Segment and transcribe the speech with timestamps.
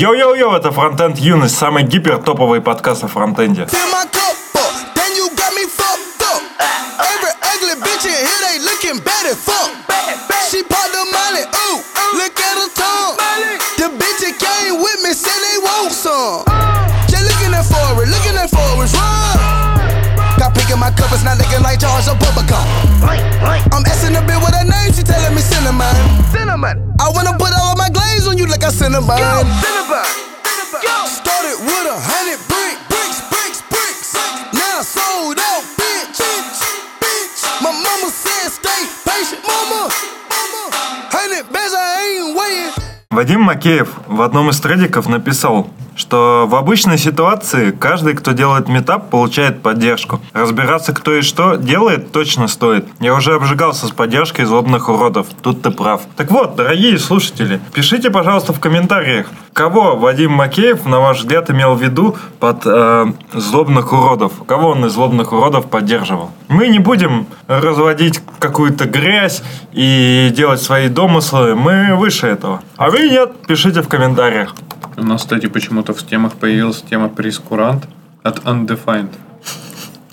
[0.00, 3.66] Йоу-йоу-йоу, это Фронтенд Юность, самый гипер топовый подкаст о фронтенде.
[3.66, 6.40] Fill my cup up, then you got me fucked up.
[6.96, 9.68] Every ugly bitch in here, they looking bad as fuck.
[10.50, 11.84] She popped the molly, ooh,
[12.16, 13.16] look at her tongue.
[13.76, 16.48] The bitch that came with me said they want some.
[17.12, 19.36] Just looking at forward, looking at forwards, run.
[20.40, 22.64] Got pink in my covers, not looking like Charles or Bubblegum.
[23.04, 25.92] I'm asking a bit with her name, she telling me cinnamon.
[26.32, 26.88] Cinnamon.
[26.98, 27.49] I wanna put
[28.70, 29.18] Cinnabon.
[29.18, 30.19] Go, Cinnabon.
[43.12, 49.10] Вадим Макеев в одном из тредиков написал, что в обычной ситуации каждый, кто делает метап,
[49.10, 50.20] получает поддержку.
[50.32, 52.86] Разбираться, кто и что делает, точно стоит.
[53.00, 55.26] Я уже обжигался с поддержкой злобных уродов.
[55.42, 56.02] Тут ты прав.
[56.16, 61.74] Так вот, дорогие слушатели, пишите, пожалуйста, в комментариях, кого Вадим Макеев, на ваш взгляд, имел
[61.74, 64.32] в виду под э, злобных уродов?
[64.46, 66.30] Кого он из злобных уродов поддерживал?
[66.46, 71.56] Мы не будем разводить какую-то грязь и делать свои домыслы.
[71.56, 72.62] Мы выше этого.
[72.76, 74.54] А вы нет, пишите в комментариях.
[74.96, 77.86] У нас, кстати, почему-то в темах появилась тема прескурант
[78.22, 79.14] от Undefined.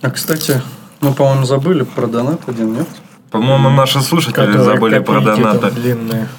[0.01, 0.61] А, кстати,
[1.01, 2.87] мы, по-моему, забыли про донат один, нет?
[3.31, 5.71] По-моему, наши слушатели Которые забыли про донаты.
[5.71, 6.29] длинные.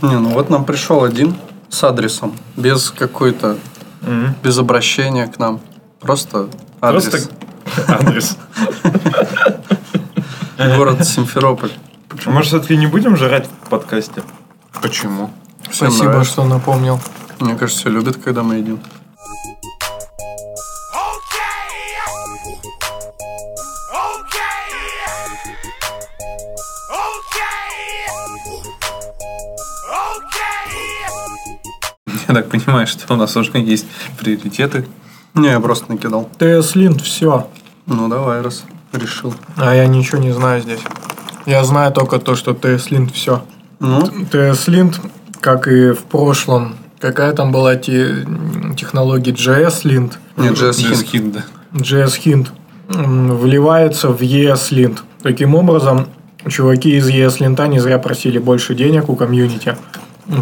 [0.00, 1.34] Не, ну вот нам пришел один
[1.68, 3.58] с адресом, без какой-то,
[4.42, 5.60] без обращения к нам.
[6.00, 6.48] Просто
[6.80, 7.04] адрес.
[7.04, 7.28] Просто
[7.88, 8.36] адрес.
[10.76, 11.70] Город Симферополь.
[12.26, 14.22] Может, все-таки не будем жрать в подкасте?
[14.80, 15.30] Почему?
[15.72, 16.32] Всем Спасибо, нравится.
[16.32, 17.00] что напомнил.
[17.40, 18.78] Мне кажется, все любят, когда мы едим.
[32.28, 33.86] Я так понимаю, что у нас уже есть
[34.18, 34.86] приоритеты.
[35.32, 36.28] Не, я просто накидал.
[36.38, 37.48] ТС Линд, все.
[37.86, 39.34] Ну, давай, раз решил.
[39.56, 40.80] А я ничего не знаю здесь.
[41.46, 43.42] Я знаю только то, что ТС Линд, все.
[43.80, 45.00] Ну, ТС Линд,
[45.42, 48.24] как и в прошлом, какая там была те-
[48.78, 51.12] технология JS Lint, нет, JS Just Hint.
[51.12, 51.44] Hint, да.
[51.74, 52.46] JS Hint,
[52.94, 54.98] м, вливается в ES Lint.
[55.22, 56.06] Таким образом,
[56.48, 59.76] чуваки из ES Lint не зря просили больше денег у комьюнити.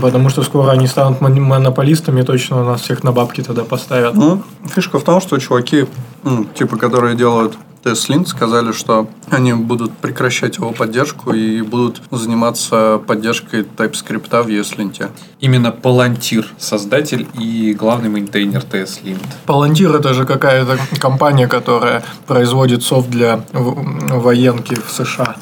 [0.03, 4.15] Потому что скоро они станут мон- монополистами, точно нас всех на бабки тогда поставят.
[4.15, 4.43] Ну,
[4.75, 5.87] фишка в том, что чуваки,
[6.23, 13.01] ну, типа, которые делают TSLint, сказали, что они будут прекращать его поддержку и будут заниматься
[13.07, 15.11] поддержкой TypeScript в ESLint.
[15.41, 19.25] Именно Palantir, создатель и главный мейнтейнер TSLint.
[19.47, 25.37] Palantir это же какая-то компания, которая производит софт для военки в США.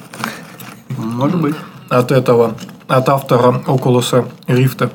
[0.97, 1.57] Может быть.
[1.89, 2.55] От этого,
[2.87, 4.91] от автора Oculus Rift.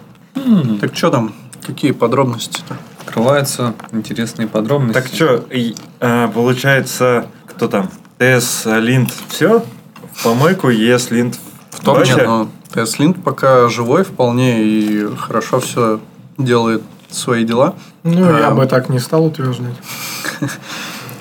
[0.80, 1.34] Так что там?
[1.66, 2.78] Какие подробности-то?
[3.06, 4.94] Открываются интересные подробности.
[4.94, 5.44] Так что,
[6.34, 7.90] получается, кто там?
[8.20, 9.64] ТС Линд все?
[10.14, 11.36] В помойку, ЕС Линд
[11.72, 12.24] в Нет, топче?
[12.28, 16.00] ну, TSLint пока живой вполне и хорошо все
[16.38, 17.76] делает свои дела.
[18.04, 18.52] Ну, я А.
[18.52, 19.76] бы так не стал утверждать.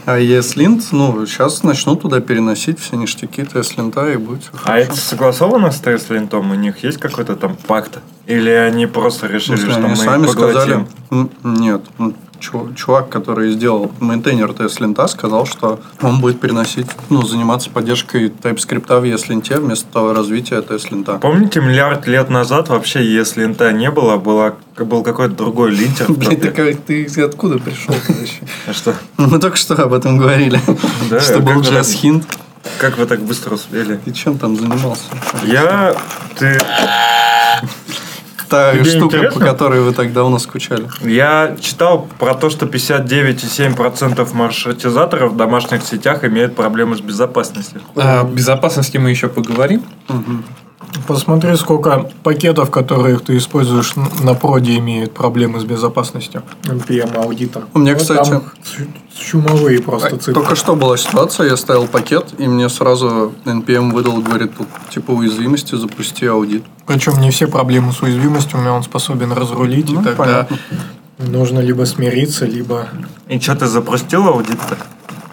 [0.05, 4.97] А ESLint, ну, сейчас начнут туда переносить все ништяки TSLint и будет все А это
[4.97, 6.51] согласовано с TSLint ом?
[6.51, 8.01] У них есть какой-то там пакт?
[8.27, 10.89] Или они просто решили, что они мы сами поглотим?
[11.09, 11.29] сказали...
[11.45, 18.29] Нет, ну, чувак, который сделал мейнтейнер TSLint, сказал, что он будет переносить, ну, заниматься поддержкой
[18.29, 21.21] TypeScript в ESLint вместо развития TSLint.
[21.21, 26.07] Помните, миллиард лет назад вообще ESLint а не было, была, был какой-то другой линтер.
[26.13, 28.41] Блин, ты, как- ты откуда пришел вообще?
[28.67, 28.95] А что?
[29.17, 30.61] Мы только что об этом говорили.
[31.11, 32.25] Да, Что был Jazz Hint.
[32.79, 33.97] Как вы так быстро успели?
[33.97, 35.03] Ты чем там занимался?
[35.45, 35.95] Я...
[36.39, 36.59] Ты...
[38.53, 39.47] Та Тебе штука, по интересно?
[39.47, 40.85] которой вы так давно скучали.
[41.01, 47.81] Я читал про то, что 59,7% маршрутизаторов в домашних сетях имеют проблемы с безопасностью.
[47.97, 49.83] О безопасности мы еще поговорим.
[51.07, 56.43] Посмотри, сколько пакетов, которые ты используешь на проде, имеют проблемы с безопасностью.
[56.65, 57.65] NPM аудитор.
[57.75, 58.41] У меня, Ну, кстати-
[59.15, 60.35] чумовые просто цифры.
[60.35, 65.11] Только что была ситуация, я ставил пакет, и мне сразу NPM выдал, говорит, тут типа
[65.13, 66.65] уязвимости, запусти аудит.
[66.87, 70.17] Причем не все проблемы с уязвимостями он способен разрулить, Ну, и тогда
[70.49, 70.59] понятно.
[71.19, 72.89] нужно либо смириться, либо...
[73.29, 74.77] И что, ты запустил аудит-то?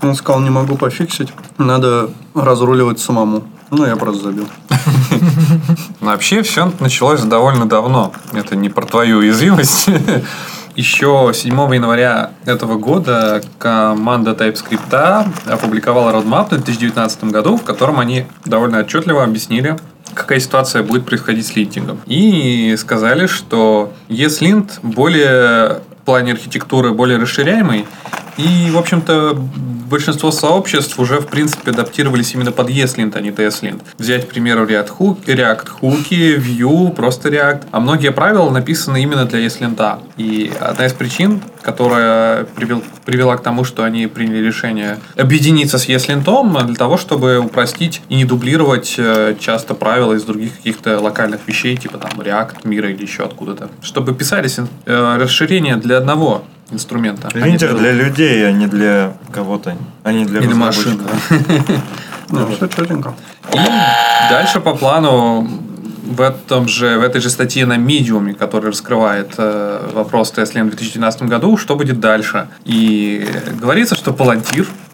[0.01, 3.43] Он сказал, не могу пофиксить, надо разруливать самому.
[3.71, 4.47] Ну, я просто забил.
[5.99, 8.13] Вообще все началось довольно давно.
[8.33, 9.89] Это не про твою уязвимость.
[10.75, 18.25] Еще 7 января этого года команда TypeScript опубликовала roadmap в 2019 году, в котором они
[18.45, 19.77] довольно отчетливо объяснили,
[20.13, 21.99] какая ситуация будет происходить с линтингом.
[22.05, 27.85] И сказали, что ESLint более в плане архитектуры более расширяемый,
[28.39, 29.37] и, в общем-то,
[29.89, 33.81] большинство сообществ уже, в принципе, адаптировались именно под ESLint, а не TSLint.
[33.97, 37.63] Взять, к примеру, React, Hook, React Hooky, Vue, просто React.
[37.71, 39.99] А многие правила написаны именно для ESLint.
[40.15, 45.89] И одна из причин, которая привел, привела к тому, что они приняли решение объединиться с
[45.89, 51.41] ESLint для того, чтобы упростить и не дублировать э, часто правила из других каких-то локальных
[51.45, 53.69] вещей, типа там React, Мира или еще откуда-то.
[53.81, 57.29] Чтобы писались э, расширения для одного инструмента.
[57.33, 61.01] а Линтер для для людей, а не для кого-то, а не для Или машин.
[62.31, 63.15] Ну, все четенько.
[63.53, 63.57] И
[64.29, 65.49] дальше по плану
[66.09, 70.69] в этом же, в этой же статье на Medium, который раскрывает э, вопрос TSLM в
[70.69, 72.47] 2012 году, что будет дальше.
[72.65, 73.27] И
[73.61, 74.13] говорится, что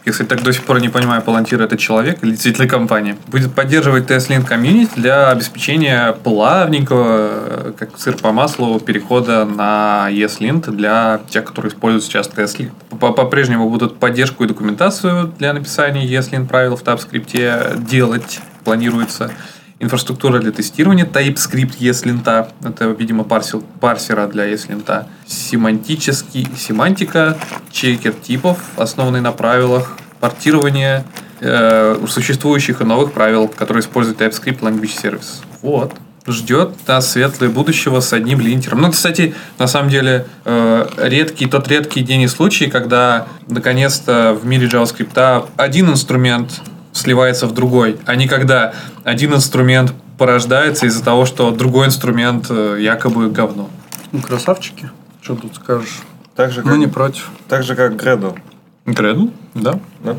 [0.06, 3.54] Palantir, если так до сих пор не понимаю, Palantir это человек или действительно компания, будет
[3.54, 11.20] поддерживать TSLint комьюнити для обеспечения плавненького, э, как сыр по маслу, перехода на ESLint для
[11.30, 12.72] тех, которые используют сейчас TSLint.
[13.00, 19.32] По- По-прежнему будут поддержку и документацию для написания ESLint правил в TypeScript делать планируется
[19.80, 27.38] инфраструктура для тестирования, TypeScript ESLint, это, видимо, парсил, парсера для ESLint, семантический, семантика,
[27.72, 31.06] чекер типов, основанный на правилах, портирование
[31.42, 35.44] э, существующих и новых правил, которые используют TypeScript Language Service.
[35.62, 35.94] Вот.
[36.28, 38.82] Ждет нас светлое будущего с одним линтером.
[38.82, 44.44] Ну, кстати, на самом деле, э, редкий, тот редкий день и случай, когда наконец-то в
[44.46, 46.62] мире JavaScript один инструмент
[46.96, 52.78] сливается в другой, а не когда один инструмент порождается из-за того, что другой инструмент э,
[52.80, 53.70] якобы говно.
[54.12, 54.90] Ну, красавчики.
[55.22, 56.00] Что тут скажешь?
[56.36, 57.30] Так же, Мы как, не против.
[57.50, 58.38] так же, как Gradle.
[58.86, 59.30] Гредл?
[59.54, 59.80] Да.
[60.04, 60.16] Да?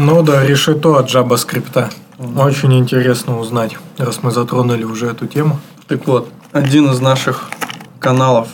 [0.00, 1.84] Ну да, решето от JavaScript.
[2.36, 5.58] Очень интересно узнать, раз мы затронули уже эту тему.
[5.88, 7.44] Так вот, один из наших
[8.00, 8.48] каналов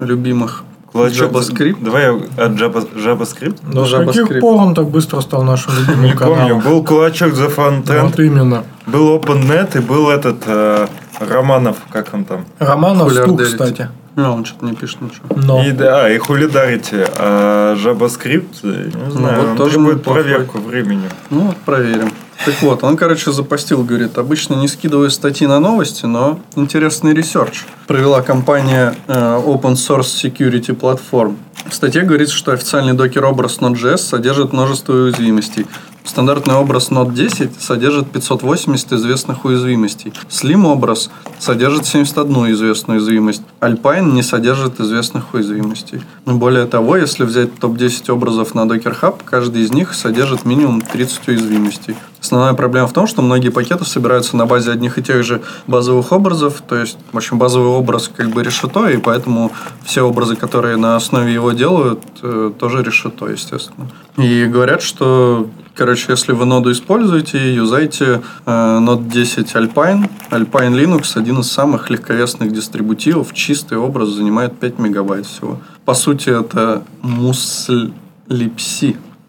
[0.00, 1.76] любимых Кулачок- JavaScript.
[1.84, 3.58] Давай я от Java- JavaScript.
[3.72, 6.34] Да с каких пор он так быстро стал нашим любимым Не помню.
[6.36, 6.60] каналом?
[6.60, 8.64] Был кулачок за фронтенд, Вот именно.
[8.86, 10.86] был OpenNet и был этот э,
[11.20, 12.44] Романов, как он там.
[12.58, 13.88] Романов стук, кстати.
[14.20, 15.26] Ну, он что-то не пишет ничего.
[15.34, 17.06] Но И да, и хулидарите.
[17.16, 20.22] А JavaScript, не знаю, вот он тоже неплохой.
[20.22, 21.08] проверку времени.
[21.30, 22.10] Ну, вот проверим.
[22.44, 27.64] Так вот, он, короче, запостил, говорит, обычно не скидываю статьи на новости, но интересный research.
[27.86, 31.36] Провела компания э, Open Source Security Platform.
[31.68, 35.66] В статье говорится, что официальный Docker-образ Node.js содержит множество уязвимостей.
[36.04, 40.12] Стандартный образ Node 10 содержит 580 известных уязвимостей.
[40.28, 43.42] Slim образ содержит 71 известную уязвимость.
[43.60, 46.02] Alpine не содержит известных уязвимостей.
[46.24, 51.28] Более того, если взять топ-10 образов на Docker Hub, каждый из них содержит минимум 30
[51.28, 51.96] уязвимостей.
[52.20, 56.12] Основная проблема в том, что многие пакеты собираются на базе одних и тех же базовых
[56.12, 59.52] образов, то есть, в общем, базовый образ как бы решето, и поэтому
[59.84, 63.88] все образы, которые на основе его делают, э, тоже решето, естественно.
[64.18, 70.10] И говорят, что, короче, если вы ноду используете, юзайте э, Node 10 Alpine.
[70.30, 75.58] Alpine Linux один из самых легковесных дистрибутивов, чистый образ занимает 5 мегабайт всего.
[75.86, 77.90] По сути, это муслипси.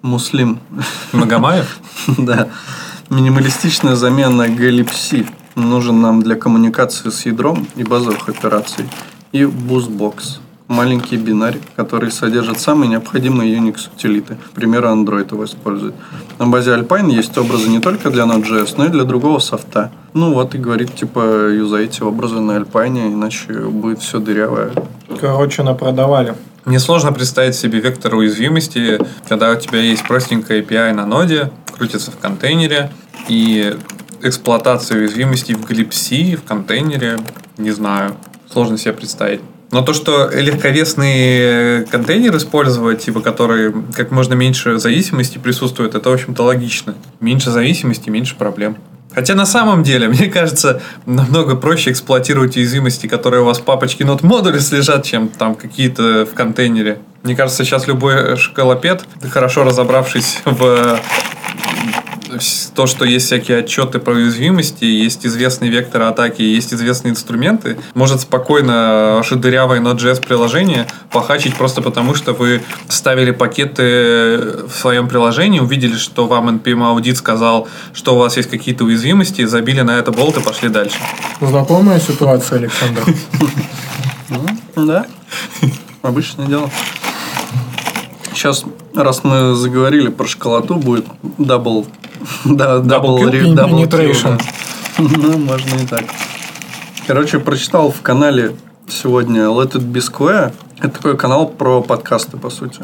[0.01, 0.59] Муслим.
[1.13, 1.79] Магомаев?
[2.17, 2.47] Да.
[3.09, 8.85] Минималистичная замена glibc нужен нам для коммуникации с ядром и базовых операций.
[9.31, 10.39] И BoostBox.
[10.67, 14.37] Маленький бинарь, который содержит самые необходимые Unix утилиты.
[14.51, 15.93] К примеру, Android его использует.
[16.39, 19.91] На базе Alpine есть образы не только для Node.js, но и для другого софта.
[20.13, 24.71] Ну вот и говорит, типа, юзайте образы на Alpine, иначе будет все дырявое.
[25.19, 26.35] короче, напродавали.
[26.65, 32.11] Мне сложно представить себе вектор уязвимости, когда у тебя есть простенькая API на ноде, крутится
[32.11, 32.91] в контейнере,
[33.27, 33.75] и
[34.21, 37.17] эксплуатация уязвимостей в глипси, в контейнере,
[37.57, 38.15] не знаю,
[38.51, 39.41] сложно себе представить.
[39.71, 46.13] Но то, что легковесный контейнер использовать, типа, который как можно меньше зависимости присутствует, это, в
[46.13, 46.93] общем-то, логично.
[47.21, 48.77] Меньше зависимости, меньше проблем.
[49.13, 54.05] Хотя на самом деле, мне кажется, намного проще эксплуатировать уязвимости, которые у вас в папочке
[54.05, 56.99] нот модулис лежат, чем там какие-то в контейнере.
[57.23, 60.99] Мне кажется, сейчас любой шкалопед, хорошо разобравшись в
[62.75, 68.21] то, что есть всякие отчеты про уязвимости, есть известный вектор атаки, есть известные инструменты, может
[68.21, 75.59] спокойно ваше дырявое Node.js приложение похачить просто потому, что вы ставили пакеты в своем приложении,
[75.59, 80.11] увидели, что вам NPM аудит сказал, что у вас есть какие-то уязвимости, забили на это
[80.11, 80.97] болт и пошли дальше.
[81.39, 83.03] Знакомая ситуация, Александр?
[84.73, 85.05] Да,
[86.01, 86.69] обычное дело.
[88.33, 88.63] Сейчас,
[88.95, 91.05] раз мы заговорили про школоту, будет
[91.37, 91.85] double...
[92.45, 94.41] Да, ре- double kill, Penetration.
[94.97, 96.03] Ну, можно и так.
[97.07, 98.55] Короче, прочитал в канале
[98.87, 100.53] сегодня Let It Be Square.
[100.79, 102.81] Это такой канал про подкасты, по сути.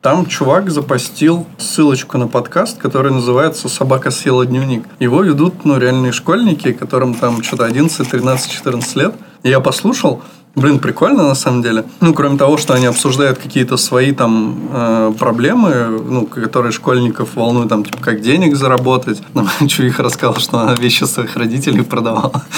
[0.00, 4.84] Там чувак запостил ссылочку на подкаст, который называется «Собака съела дневник».
[4.98, 9.14] Его ведут, ну, реальные школьники, которым там что-то 11, 13, 14 лет.
[9.44, 10.22] И я послушал,
[10.54, 11.84] Блин, прикольно на самом деле.
[12.00, 17.68] Ну, кроме того, что они обсуждают какие-то свои там э, проблемы, ну, которые школьников волнуют,
[17.68, 19.20] там, типа, как денег заработать.
[19.34, 22.42] Нам Чуиха рассказал, что она вещи своих родителей продавала.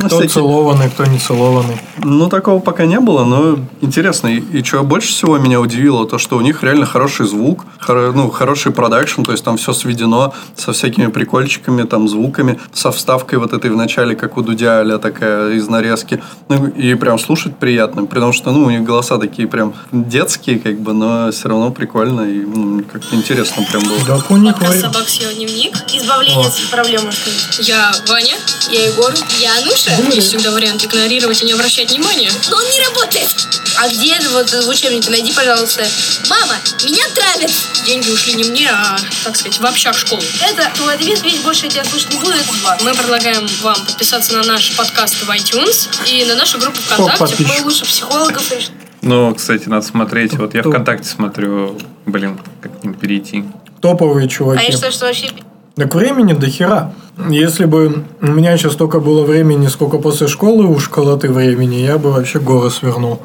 [0.00, 1.76] Ну, Кто всякие- целованный, кто не целованный.
[2.04, 4.28] ну, такого пока не было, но интересно.
[4.28, 8.12] И, и что больше всего меня удивило, то, что у них реально хороший звук, хоро-
[8.14, 13.38] ну, хороший продакшн, то есть там все сведено со всякими прикольчиками, там, звуками, со вставкой
[13.40, 16.22] вот этой в начале, как у Дудя, такая из нарезки.
[16.48, 20.80] Ну, и прям слушать приятно, потому что, ну, у них голоса такие прям детские, как
[20.80, 23.98] бы, но все равно прикольно и ну, как-то интересно прям было.
[24.06, 24.80] Да Подкаст.
[24.80, 25.74] «Собак съел дневник».
[25.92, 27.68] Избавление от проблем, можно сказать.
[27.68, 28.36] Я Ваня,
[28.70, 29.90] я Егор, я Ануша.
[30.14, 32.30] Есть всегда вариант игнорировать и не обращать внимания.
[32.50, 33.28] Но он не работает.
[33.80, 35.10] А где вот в учебнике?
[35.10, 35.86] Найди, пожалуйста.
[36.28, 36.54] Мама,
[36.84, 37.50] меня травят.
[37.86, 40.22] Деньги ушли не мне, а, так сказать, в общак школу.
[40.42, 42.76] Это твой ответ, ведь больше я тебя слушать не буду, это два.
[42.82, 47.44] Мы предлагаем вам подписаться на наш подкаст в iTunes и на нашу группу ВКонтакте.
[47.58, 48.52] Мы лучше психологов.
[48.52, 48.74] решим.
[49.02, 50.34] Ну, кстати, надо смотреть.
[50.34, 50.62] Вот я?
[50.62, 53.44] ВКонтакте смотрю, блин, как к ним перейти.
[53.80, 54.72] Топовые А я чуваки.
[54.72, 55.28] считаю, что вообще
[55.78, 56.92] Так времени до хера.
[57.30, 61.98] Если бы у меня сейчас столько было времени, сколько после школы у школоты времени, я
[61.98, 63.20] бы вообще горы свернул.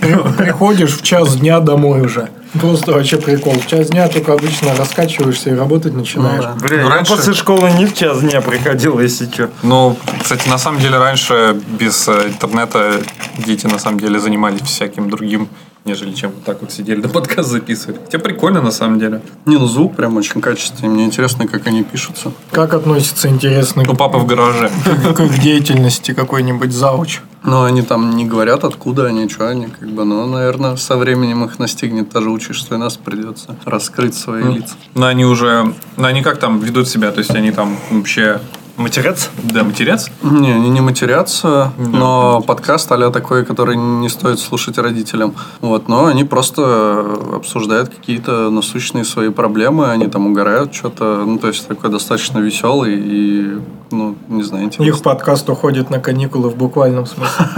[0.00, 2.28] При- Приходишь в час дня домой уже.
[2.60, 3.54] Просто вообще прикол.
[3.54, 6.44] В час дня только обычно раскачиваешься и работать начинаешь.
[6.44, 6.66] Ну да.
[6.66, 9.48] Бля, Ну, я раньше- после школы не в час дня приходил, если что.
[9.62, 13.00] Ну, кстати, на самом деле раньше без э, интернета
[13.38, 15.48] дети на самом деле занимались всяким другим,
[15.84, 17.98] нежели чем вот так вот сидели на подкаст записывали.
[18.04, 19.22] Хотя прикольно на самом деле.
[19.46, 20.88] Не, ну звук прям очень качественный.
[20.88, 22.32] Мне интересно, как они пишутся.
[22.50, 24.70] Как относится интересно У папы в гараже.
[24.84, 27.20] к, к деятельности какой-нибудь зауч?
[27.44, 31.44] Но они там не говорят, откуда они, что они, как бы, но, наверное, со временем
[31.44, 34.74] их настигнет та же учишься, и нас придется раскрыть свои лица.
[34.94, 35.74] Но они уже...
[35.96, 37.10] Ну, они как там ведут себя?
[37.10, 38.40] То есть они там вообще...
[38.76, 39.30] Матерец?
[39.42, 40.10] Да, матерятся?
[40.22, 45.34] Не, они не матерятся, но подкаст а такой, который не стоит слушать родителям.
[45.60, 51.48] Вот, но они просто обсуждают какие-то насущные свои проблемы, они там угорают что-то, ну, то
[51.48, 53.58] есть такой достаточно веселый и,
[53.90, 54.88] ну, не знаю, интересный.
[54.88, 57.46] Их подкаст уходит на каникулы в буквальном смысле.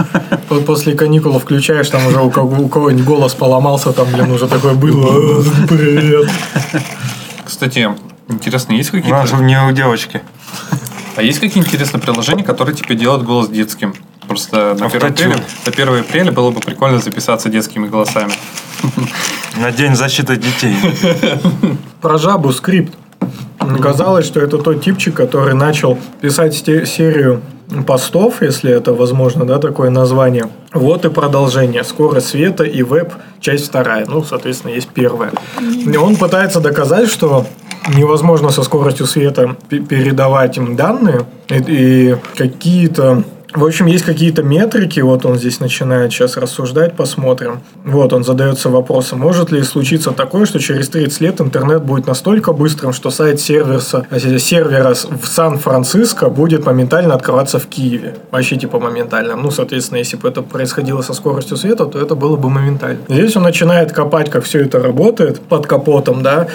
[0.49, 4.47] Вот после каникул включаешь, там уже у кого- у кого-нибудь голос поломался, там, блин, уже
[4.47, 5.07] такое было.
[5.11, 6.29] «А, Привет.
[7.43, 7.89] Кстати,
[8.27, 9.21] интересно, есть какие-то...
[9.21, 10.21] Даже не у девочки.
[11.15, 13.93] А есть какие интересные приложения, которые тебе делают голос детским?
[14.27, 15.31] Просто на 1 Автотюн.
[15.31, 18.33] апреля, на 1 апреля было бы прикольно записаться детскими голосами.
[19.57, 20.75] На день защиты детей.
[22.01, 22.93] Про жабу скрипт.
[23.81, 27.41] Казалось, что это тот типчик, который начал писать серию
[27.87, 30.49] постов, если это возможно, да, такое название.
[30.73, 31.83] Вот и продолжение.
[31.83, 34.05] Скорость света и веб, часть вторая.
[34.07, 35.31] Ну, соответственно, есть первая.
[35.61, 37.47] И он пытается доказать, что
[37.87, 43.23] невозможно со скоростью света пе- передавать им данные и какие-то
[43.55, 47.61] в общем, есть какие-то метрики, вот он здесь начинает сейчас рассуждать, посмотрим.
[47.85, 52.51] Вот он задается вопросом, может ли случиться такое, что через 30 лет интернет будет настолько
[52.53, 58.15] быстрым, что сайт серверса, э, сервера в Сан-Франциско будет моментально открываться в Киеве.
[58.31, 59.35] Вообще типа моментально.
[59.35, 62.99] Ну, соответственно, если бы это происходило со скоростью света, то это было бы моментально.
[63.07, 66.47] Здесь он начинает копать, как все это работает под капотом, да,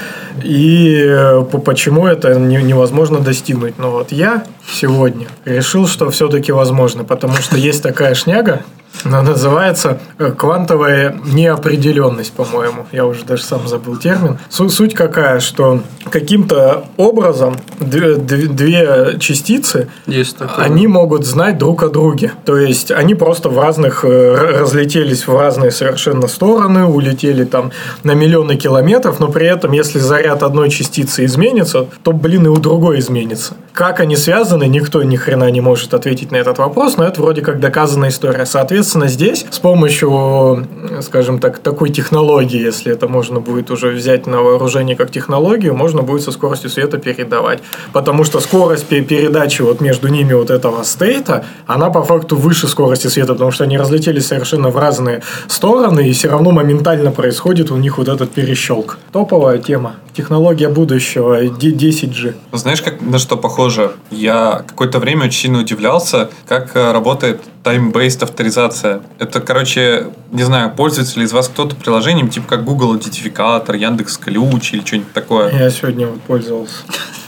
[0.43, 3.79] и э, по- почему это не- невозможно достигнуть.
[3.79, 8.63] Но вот я сегодня решил, что все-таки возможно, потому что есть такая шняга,
[9.05, 12.87] она называется э, квантовая неопределенность, по-моему.
[12.93, 14.39] Я уже даже сам забыл термин.
[14.51, 15.81] Су- суть какая, что
[16.11, 20.65] каким-то образом две, частицы Есть такое.
[20.65, 22.33] они могут знать друг о друге.
[22.45, 28.13] То есть они просто в разных, э, разлетелись в разные совершенно стороны, улетели там на
[28.13, 32.99] миллионы километров, но при этом, если заряд одной частицы изменится, то, блин, и у другой
[32.99, 33.55] изменится.
[33.73, 37.41] Как они связаны, никто ни хрена не может ответить на этот вопрос, но это вроде
[37.41, 38.45] как доказанная история.
[38.45, 40.67] Соответственно, соответственно, здесь с помощью,
[41.03, 46.03] скажем так, такой технологии, если это можно будет уже взять на вооружение как технологию, можно
[46.03, 47.59] будет со скоростью света передавать.
[47.93, 52.69] Потому что скорость пе- передачи вот между ними вот этого стейта, она по факту выше
[52.69, 57.71] скорости света, потому что они разлетелись совершенно в разные стороны, и все равно моментально происходит
[57.71, 58.99] у них вот этот перещелк.
[59.13, 59.97] Топовая тема.
[60.17, 62.35] Технология будущего, D- 10G.
[62.53, 63.93] Знаешь, как на что похоже?
[64.11, 69.03] Я какое-то время очень сильно удивлялся, как э, работает time-based авторизация.
[69.19, 74.17] Это, короче, не знаю, пользуется ли из вас кто-то приложением, типа как Google Идентификатор, Яндекс
[74.19, 75.53] Ключ или что-нибудь такое.
[75.53, 76.77] Я сегодня вот пользовался.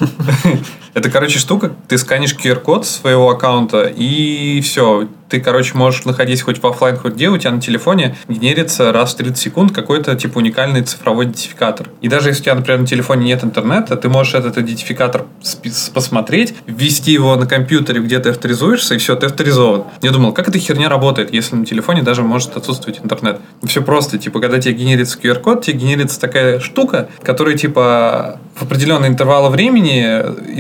[0.95, 5.09] Это, короче, штука, ты сканишь QR-код своего аккаунта, и все.
[5.33, 9.15] Ты, короче, можешь находиться хоть в офлайн, хоть где, у тебя на телефоне генерится раз
[9.15, 11.89] в 30 секунд какой-то, типа, уникальный цифровой идентификатор.
[12.03, 15.25] И даже если у тебя, например, на телефоне нет интернета, ты можешь этот идентификатор
[15.95, 19.85] посмотреть, ввести его на компьютере, где ты авторизуешься, и все, ты авторизован.
[20.03, 23.41] Я думал, как эта херня работает, если на телефоне даже может отсутствовать интернет.
[23.65, 29.09] Все просто, типа, когда тебе генерится QR-код, тебе генерится такая штука, которая, типа, в определенный
[29.09, 30.03] интервал времени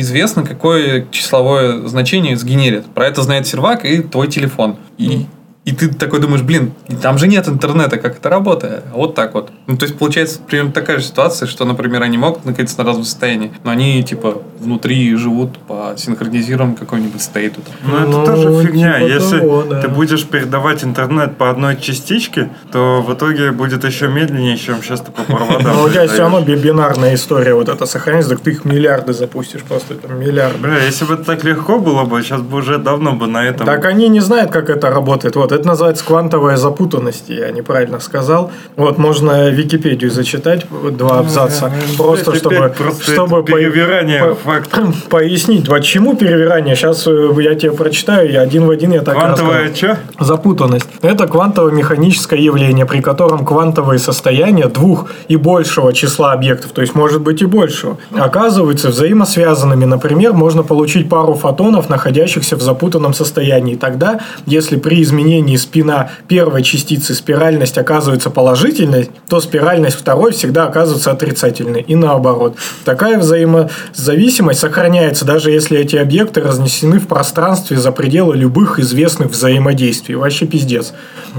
[0.00, 2.86] известно, какое числовое значение сгенерит.
[2.86, 4.61] Про это знает сервак и твой телефон.
[4.98, 5.26] И,
[5.64, 8.82] и ты такой думаешь, блин, там же нет интернета, как это работает?
[8.92, 9.50] Вот так вот.
[9.68, 13.04] Ну, то есть, получается примерно такая же ситуация, что, например, они могут находиться на разном
[13.04, 17.60] состоянии, но они, типа, внутри живут по синхронизированному какому-нибудь стейту.
[17.84, 18.98] Ну, это Ну, тоже фигня.
[18.98, 19.80] типа Если того, да.
[19.82, 25.00] ты будешь передавать интернет по одной частичке, то в итоге будет еще медленнее, чем сейчас
[25.00, 25.62] ты по проводам.
[25.76, 29.12] Но у тебя все равно би- бинарная история вот это сохранится, так ты их миллиарды
[29.12, 30.58] запустишь, просто там миллиарды.
[30.58, 33.64] Бля, если бы это так легко было бы, сейчас бы уже давно бы на этом...
[33.66, 35.36] Так они не знают, как это работает.
[35.36, 38.50] Вот, это называется квантовая запутанность, я неправильно сказал.
[38.76, 40.66] Вот, можно Википедию зачитать,
[40.96, 45.04] два абзаца, просто чтобы, просто чтобы перевирание фактов.
[45.10, 46.74] пояснить, почему перевирание.
[46.74, 49.94] Сейчас я тебе прочитаю, я один в один я так и Квантовая расскажу.
[50.16, 50.24] что?
[50.24, 50.86] Запутанность.
[51.02, 57.20] Это квантово-механическое явление, при котором квантовые состояния двух и большего числа объектов, то есть может
[57.20, 59.84] быть и большего, оказываются взаимосвязанными.
[59.84, 63.74] Например, можно получить пару фотонов, находящихся в запутанном состоянии.
[63.74, 71.10] Тогда, если при изменении спина первой частицы спиральность оказывается положительной, то спиральность второй всегда оказывается
[71.10, 71.82] отрицательной.
[71.82, 72.56] И наоборот.
[72.84, 80.14] Такая взаимозависимость сохраняется, даже если эти объекты разнесены в пространстве за пределы любых известных взаимодействий.
[80.14, 80.92] Вообще пиздец.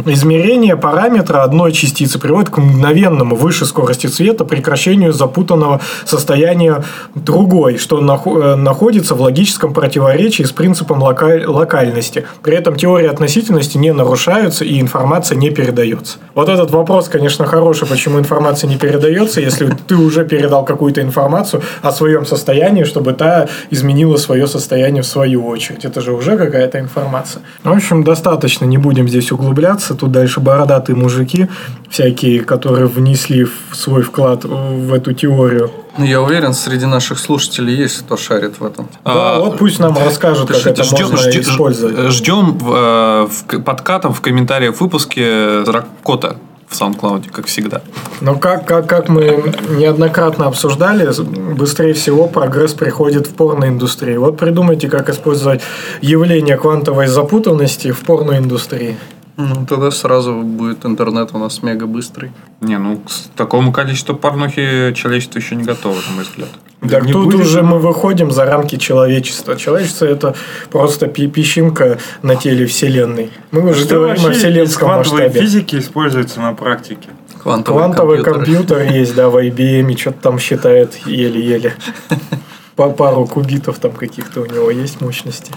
[0.05, 6.83] Измерение параметра одной частицы приводит к мгновенному выше скорости света прекращению запутанного состояния
[7.13, 12.25] другой, что э, находится в логическом противоречии с принципом лока- локальности.
[12.41, 16.17] При этом теории относительности не нарушаются и информация не передается.
[16.35, 21.61] Вот этот вопрос, конечно, хороший, почему информация не передается, если ты уже передал какую-то информацию
[21.81, 25.85] о своем состоянии, чтобы та изменила свое состояние в свою очередь.
[25.85, 27.41] Это же уже какая-то информация.
[27.63, 29.95] В общем, достаточно, не будем здесь углубляться.
[29.95, 31.47] Тут дальше бородатые мужики
[31.89, 35.71] всякие, которые внесли свой вклад в эту теорию.
[35.97, 38.87] Ну, я уверен, среди наших слушателей есть кто шарит в этом.
[39.05, 42.11] Да, вот пусть нам расскажут, как это можно использовать.
[42.11, 47.81] Ждем э, в подкатом в комментариях в выпуске Дракота в SoundCloud, как всегда.
[48.21, 51.09] Но как, как, как мы неоднократно обсуждали,
[51.55, 54.17] быстрее всего прогресс приходит в порноиндустрии.
[54.17, 55.61] Вот придумайте, как использовать
[56.01, 58.97] явление квантовой запутанности в порноиндустрии.
[59.35, 62.31] Ну, тогда сразу будет интернет у нас мега быстрый.
[62.61, 66.49] Не, ну к такому количеству порнухи человечество еще не готово, на мой взгляд.
[66.87, 67.63] Так не тут будет уже же.
[67.63, 69.55] мы выходим за рамки человечества.
[69.55, 70.35] Человечество это
[70.69, 73.31] просто песчинка на теле Вселенной.
[73.51, 75.39] Мы уже Что говорим о вселенском масштабе.
[75.41, 77.09] физики используется на практике?
[77.41, 78.77] Квантовый, Квантовый компьютер.
[78.77, 81.73] компьютер есть, да, в IBM, и что-то там считает еле-еле.
[82.75, 85.51] По пару кубитов там каких-то у него есть мощности.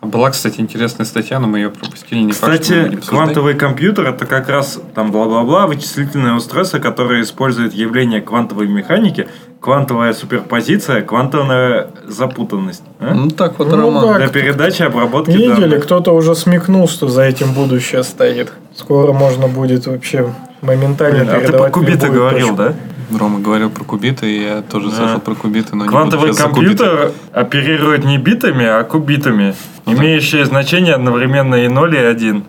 [0.00, 2.20] Была, кстати, интересная статья, но мы ее пропустили.
[2.20, 3.04] Не факт, Кстати, обсуждать.
[3.08, 9.28] квантовый компьютер это как раз там бла-бла-бла, вычислительное устройство, которое использует явление квантовой механики,
[9.60, 12.84] квантовая суперпозиция, квантовая запутанность.
[13.00, 13.12] а?
[13.12, 14.06] Ну, так вот, Ну, Роман.
[14.06, 14.18] да.
[14.18, 15.82] Для передачи обработки Видели, данных.
[15.82, 18.52] кто-то уже смекнул, что за этим будущее стоит.
[18.76, 20.32] Скоро можно будет вообще
[20.62, 22.56] моментально Блин, а ты передавать про кубиты говорил, точку.
[22.56, 22.74] да?
[23.18, 24.96] Рома говорил про кубиты, и я тоже Да.
[24.96, 29.54] слышал про кубиты, но Квантовый не буду компьютер оперирует не битами, а кубитами,
[29.92, 32.44] имеющие значение одновременно и 0, и 1.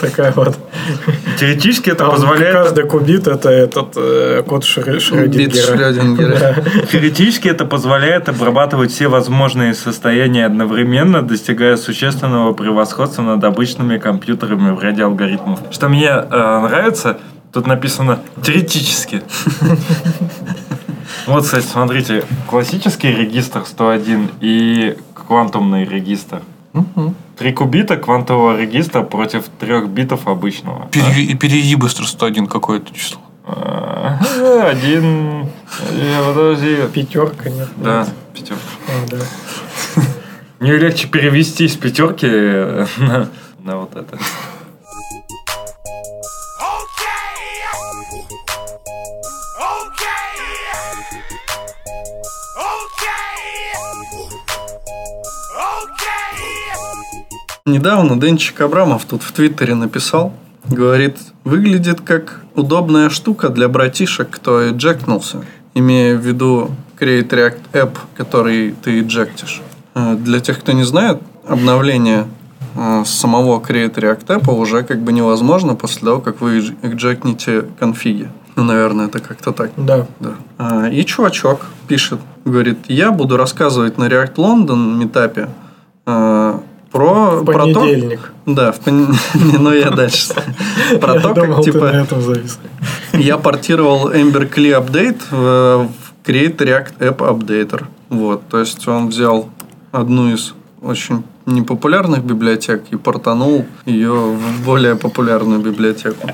[0.00, 0.58] Такая вот.
[1.38, 2.54] Теоретически это Там позволяет...
[2.54, 5.76] Каждый кубит это этот э, код Шрё- Шрёдингера.
[5.76, 6.56] Шрёдингера.
[6.90, 14.82] Теоретически это позволяет обрабатывать все возможные состояния одновременно, достигая существенного превосходства над обычными компьютерами в
[14.82, 15.60] ряде алгоритмов.
[15.70, 17.18] Что мне э, нравится,
[17.52, 19.22] тут написано теоретически.
[21.26, 26.42] Вот, кстати, смотрите, классический регистр 101 и квантумный регистр.
[27.38, 30.88] Три кубита квантового регистра против трех битов обычного.
[30.90, 33.20] Пере- переведи быстро 101 какое-то число.
[33.46, 35.46] Один...
[35.90, 36.76] э, Подожди.
[36.92, 37.68] Пятерка, нет?
[37.76, 38.60] Да, пятерка.
[38.88, 39.18] А, да.
[40.60, 43.28] Мне легче перевести с пятерки э, на,
[43.62, 44.18] на вот это.
[57.66, 60.32] Недавно Денчик Абрамов тут в Твиттере написал,
[60.68, 67.90] говорит, выглядит как удобная штука для братишек, кто эджектнулся, имея в виду Create React App,
[68.16, 69.62] который ты эджектишь.
[69.96, 72.28] Э, Для тех, кто не знает, обновление
[72.76, 78.28] э, самого Create React App уже как бы невозможно после того, как вы эджектните конфиги.
[78.54, 79.72] Ну, наверное, это как-то так.
[79.76, 80.06] Да.
[80.20, 80.34] Да.
[80.56, 85.48] А, И чувачок пишет, говорит, я буду рассказывать на React London метапе
[86.06, 86.62] а,
[86.96, 87.86] про, В про то,
[88.46, 90.34] да, в пон- ну я дальше.
[91.00, 92.06] Про то, как типа
[93.12, 95.88] я портировал Ember Cli Update в,
[96.24, 97.84] Create React App Updater.
[98.08, 99.48] Вот, то есть он взял
[99.92, 106.28] одну из очень непопулярных библиотек и портанул ее в более популярную библиотеку.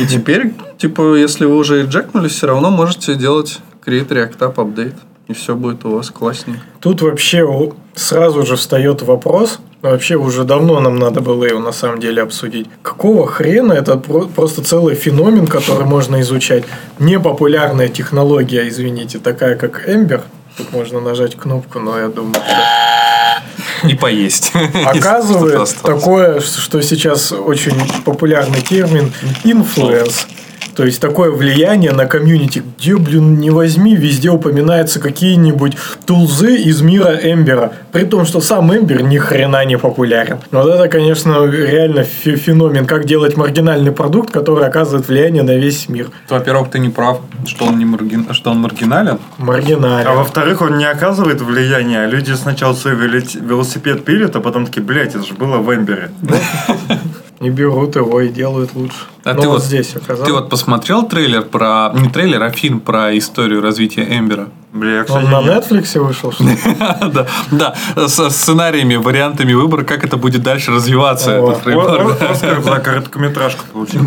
[0.00, 4.96] И теперь, типа, если вы уже эджекнулись, все равно можете делать Create React App Update.
[5.28, 6.60] И все будет у вас классненько.
[6.80, 7.46] Тут вообще
[7.94, 12.66] сразу же встает вопрос, вообще уже давно нам надо было его на самом деле обсудить.
[12.82, 16.64] Какого хрена это про- просто целый феномен, который можно изучать?
[16.98, 20.22] Непопулярная технология, извините, такая как Ember.
[20.56, 24.52] Тут можно нажать кнопку, но я думаю, что И поесть.
[24.86, 26.02] оказывает Что-то осталось.
[26.02, 29.12] такое, что сейчас очень популярный термин
[29.44, 30.26] influence.
[30.74, 36.80] То есть такое влияние на комьюнити, где, блин, не возьми, везде упоминаются какие-нибудь тулзы из
[36.80, 37.72] мира Эмбера.
[37.92, 40.38] При том, что сам Эмбер ни хрена не популярен.
[40.50, 45.88] Вот это, конечно, реально фе- феномен, как делать маргинальный продукт, который оказывает влияние на весь
[45.88, 46.10] мир.
[46.28, 49.18] Во-первых, ты не прав, что он, не маргин- что он маргинален.
[49.38, 50.06] Маргинален.
[50.06, 52.04] А во-вторых, он не оказывает влияния.
[52.04, 56.10] а Люди сначала свой велосипед пилят, а потом такие, блядь, это же было в Эмбере.
[57.42, 58.94] Не берут его и делают лучше.
[59.24, 60.28] А Но ты вот, вот- здесь оказалось.
[60.28, 61.90] Ты вот посмотрел трейлер про...
[61.92, 64.48] Не трейлер, а фильм про историю развития Эмбера?
[64.72, 65.68] Бля, я, кстати, Он на нет.
[65.68, 66.56] Netflix вышел, что ли?
[67.12, 72.22] Да, да, со сценариями, вариантами выбора, как это будет дальше развиваться, О, этот фреймворк.
[72.22, 74.02] Оскар за короткометражку получил.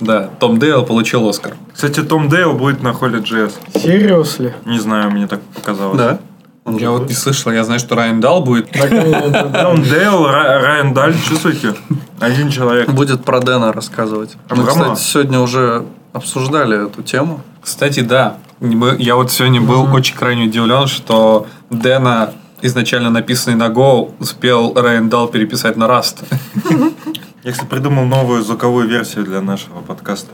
[0.00, 1.54] Да, Том Дейл получил Оскар.
[1.72, 3.52] Кстати, Том Дейл будет на Холле JS.
[3.74, 4.52] Seriously?
[4.66, 5.96] Не знаю, мне так показалось.
[5.96, 6.18] Да.
[6.66, 8.70] Он Я вот не слышал, я знаю, что Райан Дал будет.
[8.72, 11.74] Том Дейл, Ра- Райан Даль, чувствуете?
[12.18, 12.90] Один человек.
[12.90, 14.36] будет про Дэна рассказывать.
[14.50, 14.94] Мы, Абрамова?
[14.94, 17.40] кстати, сегодня уже обсуждали эту тему.
[17.62, 23.68] Кстати, да, мы- я вот сегодня был очень крайне удивлен, что Дэна изначально написанный на
[23.68, 26.24] Go успел Райан Дал переписать на Rust.
[27.44, 30.32] Я, кстати, придумал новую звуковую версию для нашего подкаста.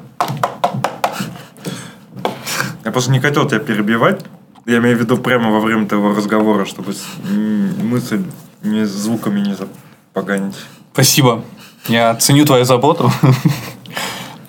[2.84, 4.22] Я просто не хотел тебя перебивать.
[4.66, 6.94] Я имею в виду прямо во время твоего разговора, чтобы
[7.82, 8.22] мысль
[8.62, 10.56] не звуками не запоганить.
[10.92, 11.44] Спасибо.
[11.88, 13.10] Я ценю твою заботу.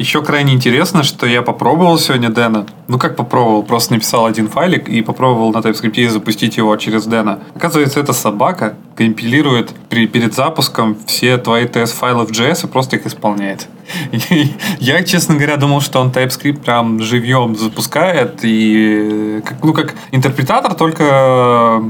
[0.04, 2.66] Еще крайне интересно, что я попробовал сегодня Дэна.
[2.90, 3.64] Ну, как попробовал?
[3.64, 7.40] Просто написал один файлик и попробовал на TypeScript запустить его через Дэна.
[7.56, 13.06] Оказывается, эта собака компилирует при, перед запуском все твои TS-файлы в JS и просто их
[13.06, 13.70] исполняет.
[14.80, 20.74] Я, честно говоря, думал, что он TypeScript прям живьем запускает и как, ну, как интерпретатор
[20.74, 21.82] только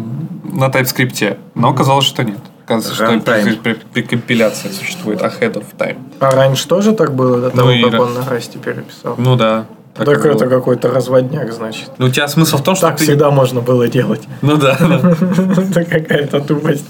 [0.44, 1.40] на TypeScript.
[1.56, 2.38] Но оказалось, что нет.
[2.66, 3.62] Оказывается, что Runtime.
[3.62, 5.98] при- при- компиляция существует ahead of time.
[6.20, 9.16] А раньше тоже так было, до того, Ну как он на расте переписал?
[9.18, 9.66] Ну да.
[9.96, 10.32] Так, было.
[10.32, 11.92] это какой-то разводняк, значит.
[12.00, 13.04] Ну, у тебя смысл в том, что Так ты...
[13.04, 14.24] всегда можно было делать.
[14.42, 14.76] Ну да.
[14.80, 14.86] да.
[15.62, 16.88] Это какая-то тупость.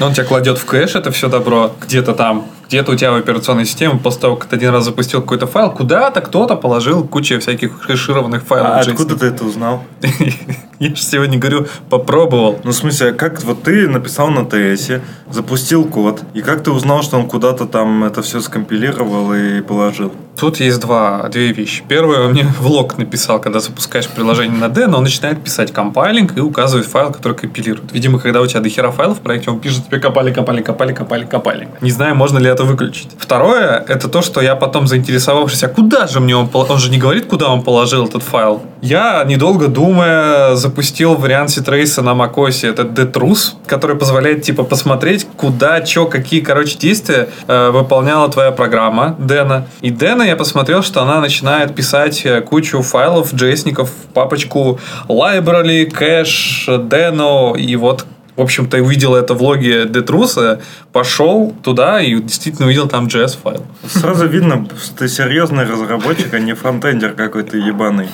[0.00, 3.64] Он тебя кладет в кэш, это все добро, где-то там, где-то у тебя в операционной
[3.64, 7.80] системе, после того, как ты один раз запустил какой-то файл, куда-то кто-то положил кучу всяких
[7.80, 8.70] хэшированных файлов.
[8.70, 9.82] А откуда ты это узнал?
[10.78, 12.60] Я же сегодня говорю, попробовал.
[12.62, 16.62] Ну, в смысле, а как вот ты написал на TS е, запустил код, и как
[16.62, 20.12] ты узнал, что он куда-то там это все скомпилировал и положил?
[20.38, 21.82] Тут есть два, две вещи.
[21.88, 26.36] Первое, он мне в лог написал, когда запускаешь приложение на Deno, он начинает писать compiling
[26.36, 27.92] и указывает файл, который компилирует.
[27.92, 30.98] Видимо, когда у тебя до хера файлов в проекте, он пишет тебе compiling, compiling, compiling,
[30.98, 31.82] compiling, compiling.
[31.82, 33.10] Не знаю, можно ли это выключить.
[33.18, 36.74] Второе, это то, что я потом заинтересовавшись, а куда же мне он положил?
[36.74, 38.62] Он же не говорит, куда он положил этот файл.
[38.82, 45.26] Я, недолго думая, запустил вариант strace а на macOS, это dtruss, который позволяет, типа, посмотреть,
[45.36, 49.66] куда, что, какие, короче, действия э, выполняла твоя программа Deno.
[49.80, 55.86] И Deno я посмотрел, что она начинает писать э, кучу файлов, джейсников в папочку library,
[55.90, 58.04] cache, Deno, и вот
[58.38, 63.66] в общем-то, увидел это в логе dtruss а, пошел туда и действительно увидел там JS-файл.
[63.88, 68.08] Сразу видно, что ты серьезный разработчик, а не фронтендер какой-то ебаный.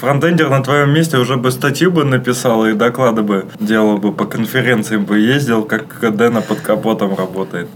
[0.00, 4.24] Фронтендер на твоем месте уже бы статью бы написал и доклады бы делал бы по
[4.24, 7.68] конференциям бы ездил, как Deno под капотом работает.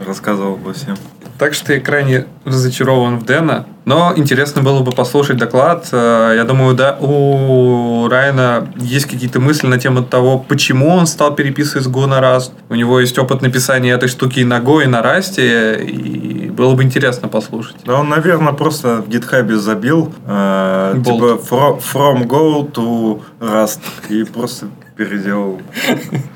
[0.00, 0.96] Рассказывал бы всем.
[1.38, 3.66] Так что я крайне разочарован в Дэна.
[3.84, 5.88] Но интересно было бы послушать доклад.
[5.92, 11.34] Э, Я думаю, да, у Райана есть какие-то мысли на тему того, почему он стал
[11.34, 12.52] переписывать Go на Rust.
[12.70, 15.38] У него есть опыт написания этой штуки и на Go, и на Rust.
[15.38, 17.76] И было бы интересно послушать.
[17.84, 24.24] Да он, наверное, просто в гитхабе забил э, типа fro- from Go to Rust и
[24.24, 24.66] просто
[24.96, 25.60] переделал.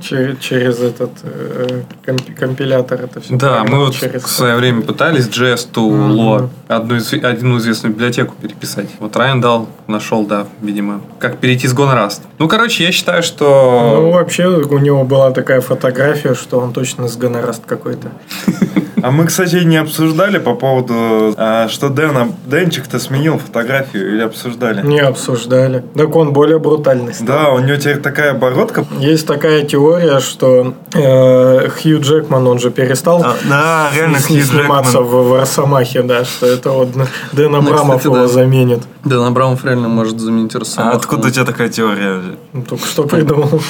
[0.00, 3.36] Через, через этот э, комп- компилятор это все.
[3.36, 4.22] Да, мы вот через...
[4.24, 8.88] в свое время пытались JS to Lua, одну, из- одну известную библиотеку переписать.
[8.98, 12.22] Вот Райан дал, нашел, да, видимо, как перейти с Rust.
[12.38, 14.10] Ну, короче, я считаю, Ну, что...
[14.12, 18.08] вообще, у него была такая фотография, что он точно с гонораст какой-то.
[19.02, 24.84] А мы, кстати, не обсуждали по поводу, а, что Дэна, Дэнчик-то сменил фотографию или обсуждали?
[24.84, 25.84] Не обсуждали.
[25.94, 27.26] Так он более брутальный стал.
[27.26, 28.84] Да, у него теперь такая бородка.
[28.98, 29.75] Есть такая теория,
[30.20, 35.04] что э, Хью Джекман, он же перестал А, да, реально с- Хью сниматься Джекман.
[35.04, 36.88] в, в Росомахе, да, что это вот
[37.32, 38.28] Дэн Ну, Абрамов кстати, его да.
[38.28, 38.82] заменит.
[39.04, 40.96] Дэн Абрамов реально может заменить А Росомаху.
[40.96, 42.22] откуда у тебя такая теория?
[42.52, 43.60] Ну, Только что придумал.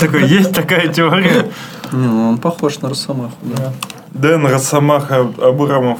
[0.00, 1.50] Такой, есть такая теория?
[1.92, 3.72] Не, ну он похож на Росомаху, да.
[4.12, 5.98] Дэн Росомаха Абрамов.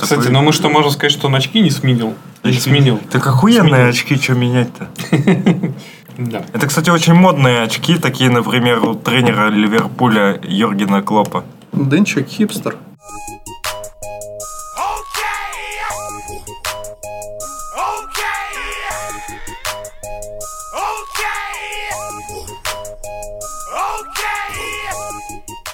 [0.00, 2.12] Кстати, ну мы что, можем сказать, что он очки не сменил?
[2.44, 3.00] Не сменил.
[3.10, 4.88] Так охуенные очки, что менять-то?
[6.18, 6.44] Да.
[6.52, 11.44] Это, кстати, очень модные очки, такие, например, у тренера Ливерпуля Йоргена Клопа.
[11.72, 12.76] Дэнчик хипстер.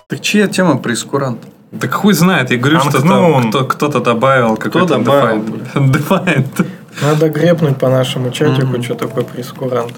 [0.09, 1.41] Так чья тема прескурант?
[1.81, 5.43] Так хуй знает, я говорю, что там кто- кто-то добавил какой-то добавил,
[5.75, 6.67] Defiant.
[7.03, 9.93] Надо грепнуть по нашему чатику, что такое прескурант.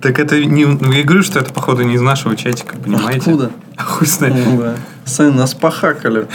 [0.00, 0.64] Так это не...
[0.64, 3.18] ну, Я говорю, что это, походу, не из нашего чатика, понимаете?
[3.18, 3.50] Откуда?
[3.76, 4.58] А хуй знает.
[4.58, 4.76] Да.
[5.04, 6.26] Сами нас похакали.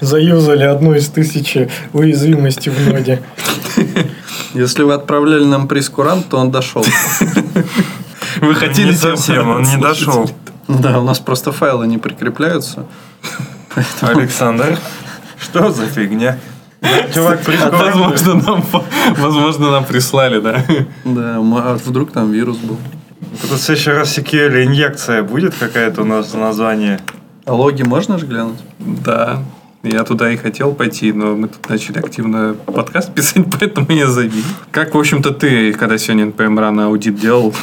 [0.00, 3.22] Заюзали одну из тысячи уязвимостей в ноде.
[4.54, 6.84] Если вы отправляли нам прескурант, то он дошел.
[8.40, 10.30] Вы хотели совсем, он не дошел.
[10.68, 12.86] Да, у нас просто файлы не прикрепляются.
[14.00, 14.78] Александр,
[15.38, 16.38] что за фигня?
[17.14, 17.40] Чувак.
[17.72, 18.64] Возможно, нам,
[19.16, 20.64] возможно, нам прислали, да?
[21.04, 22.76] Да, а вдруг там вирус был.
[23.40, 27.00] Тут в следующий раз SQL инъекция будет какая-то у нас название.
[27.44, 28.58] А логи можно же глянуть?
[28.78, 29.42] Да.
[29.82, 34.42] Я туда и хотел пойти, но мы тут начали активно подкаст писать, поэтому я забил.
[34.72, 37.54] Как, в общем-то, ты, когда сегодня NPM рано аудит делал?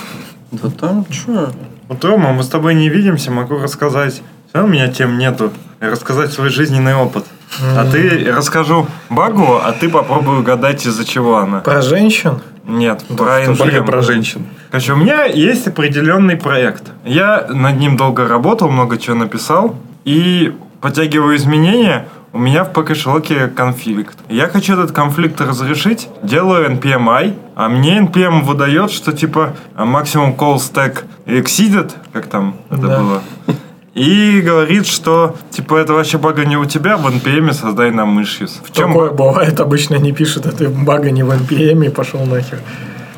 [0.52, 1.52] Да там что?
[1.90, 4.22] Вот, Рома, мы с тобой не видимся, могу рассказать.
[4.50, 5.52] Все у меня тем нету.
[5.80, 7.26] Рассказать свой жизненный опыт.
[7.62, 11.60] А ты расскажу багу, а ты попробуй угадать, из-за чего она.
[11.60, 12.40] Про женщин?
[12.66, 13.86] Нет, про NPM.
[13.86, 14.46] про женщин.
[14.72, 16.84] Короче, у меня есть определенный проект.
[17.06, 19.76] Я над ним долго работал, много чего написал.
[20.06, 24.18] И подтягиваю изменения, у меня в ПК-шелоке конфликт.
[24.30, 30.56] Я хочу этот конфликт разрешить, делаю npm-i, а мне npm выдает, что типа максимум call
[30.56, 33.00] stack exceeded, как там это Да.
[33.00, 33.22] было.
[33.94, 38.52] И говорит, что типа это вообще бага не у тебя, в npm создай нам issues.
[38.64, 42.26] В чем Такое бывает, обычно не пишет, а ты бага не в NPM и пошел
[42.26, 42.60] нахер.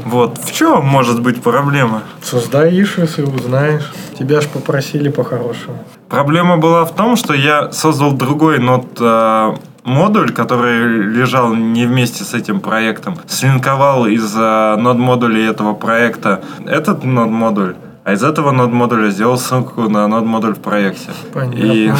[0.04, 2.04] вот в чем может быть проблема?
[2.22, 3.94] Создай issues и узнаешь.
[4.20, 5.86] Тебя ж попросили по-хорошему.
[6.10, 12.24] Проблема была в том, что я создал другой нот э, модуль, который лежал не вместе
[12.24, 13.18] с этим проектом.
[13.28, 19.10] Слинковал из э, нод модулей этого проекта этот нод модуль, а из этого нод модуля
[19.10, 21.10] сделал ссылку на нод модуль в проекте.
[21.34, 21.58] Понятно.
[21.58, 21.92] И,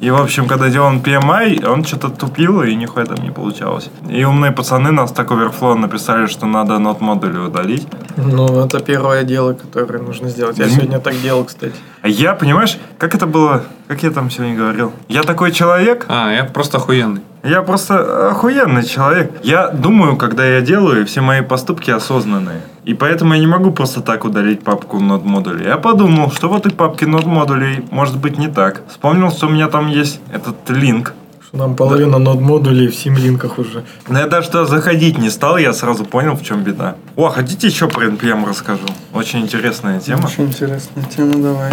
[0.00, 3.90] и, в общем, когда делал PMI, он что-то тупил, и нихуя там не получалось.
[4.08, 7.86] И умные пацаны на Stack Overflow написали, что надо нод модули удалить.
[8.16, 10.58] Ну, это первое дело, которое нужно сделать.
[10.58, 11.76] Я сегодня так делал, кстати.
[12.00, 14.92] А я, понимаешь, как это было, как я там сегодня говорил?
[15.08, 17.20] Я такой человек, А, я просто охуенный.
[17.44, 19.32] Я просто охуенный человек.
[19.42, 22.60] Я думаю, когда я делаю, все мои поступки осознанные.
[22.84, 25.66] И поэтому я не могу просто так удалить папку нод модулей.
[25.66, 28.82] Я подумал, что в этой папке нод модулей может быть не так.
[28.88, 31.14] Вспомнил, что у меня там есть этот линк.
[31.44, 33.82] Что нам половина нод модулей в симлинках уже.
[34.08, 36.94] Но я даже туда заходить не стал, я сразу понял, в чем беда.
[37.16, 38.86] О, хотите еще про NPM расскажу?
[39.12, 40.26] Очень интересная тема.
[40.26, 41.72] Очень интересная тема, давай.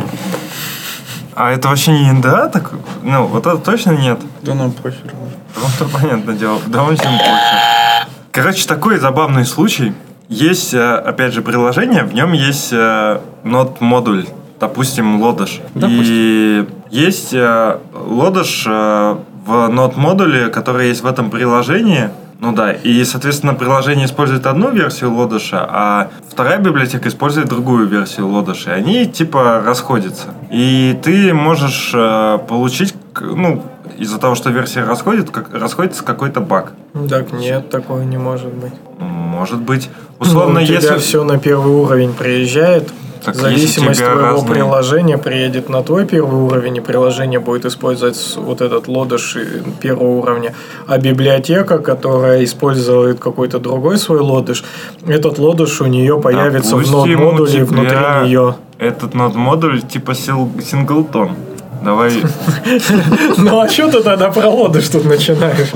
[1.35, 2.49] А это вообще не НДА?
[2.49, 2.71] Так,
[3.03, 4.19] ну, вот это точно нет.
[4.41, 5.13] Да нам похер.
[5.77, 6.55] То понятное дело.
[6.55, 8.07] Очень плохо.
[8.31, 9.93] Короче, такой забавный случай.
[10.27, 14.27] есть, э, опять же, приложение, в нем есть э, нод-модуль,
[14.59, 15.61] допустим, лодыш.
[15.75, 23.53] И есть э, лодыш в нод-модуле, который есть в этом приложении, ну да, и, соответственно,
[23.53, 28.71] приложение использует одну версию лодыша, а вторая библиотека использует другую версию лодыша.
[28.71, 30.27] И они типа расходятся.
[30.49, 33.61] И ты можешь э, получить, ну,
[33.99, 36.73] из-за того, что версия расходит, как, расходится какой-то баг.
[37.09, 38.73] Так нет, такого не может быть.
[38.97, 39.89] Может быть.
[40.19, 40.97] Условно, Ну, у тебя если...
[40.97, 42.89] все на первый уровень приезжает,
[43.23, 48.61] Так зависимость твоего разные- приложения приедет на твой первый уровень, и приложение будет использовать вот
[48.61, 50.53] этот лодыш и первого уровня.
[50.87, 54.63] А библиотека, которая использует какой-то другой свой лодыш,
[55.07, 58.55] этот лодыш у нее появится в Допустим, у нод-модуле внутри нее.
[58.77, 61.31] Этот нод-модуль типа синглтон.
[61.83, 62.11] Давай.
[63.37, 65.69] Ну а что ты тогда про лодыш тут начинаешь?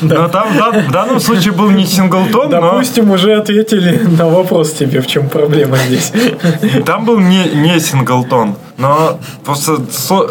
[0.00, 4.26] Но там в дан- в данном случае был не синглтон, но Допустим, уже ответили на
[4.28, 6.12] вопрос тебе, в чем проблема здесь.
[6.86, 8.56] там был не, синглтон.
[8.78, 9.78] Но просто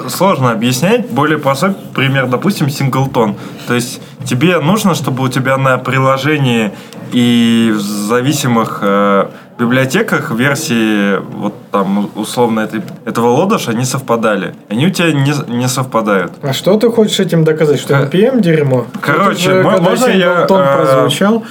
[0.09, 1.09] сложно объяснять.
[1.09, 3.35] Более простой пример, допустим, синглтон.
[3.67, 6.71] То есть тебе нужно, чтобы у тебя на приложении
[7.11, 9.27] и в зависимых э,
[9.59, 14.53] библиотеках версии вот там условно этой, этого лодыша они совпадали.
[14.69, 16.31] Они у тебя не, не совпадают.
[16.43, 17.79] А что ты хочешь этим доказать?
[17.79, 18.85] Что NPM дерьмо?
[19.01, 21.43] Короче, же, мо- когда можно я, синглтон э, прозвучал,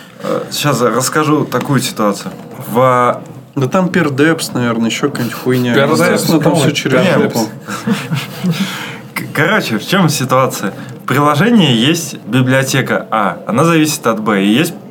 [0.51, 2.31] Сейчас расскажу такую ситуацию.
[2.69, 3.21] В
[3.57, 5.75] Да там пердепс, наверное, еще какая-нибудь хуйня.
[5.75, 7.41] Пердепс, Естественно, там все через жопу.
[9.35, 10.73] Короче, в чем ситуация?
[11.03, 14.82] В приложении есть библиотека А, она зависит от Б, и есть э,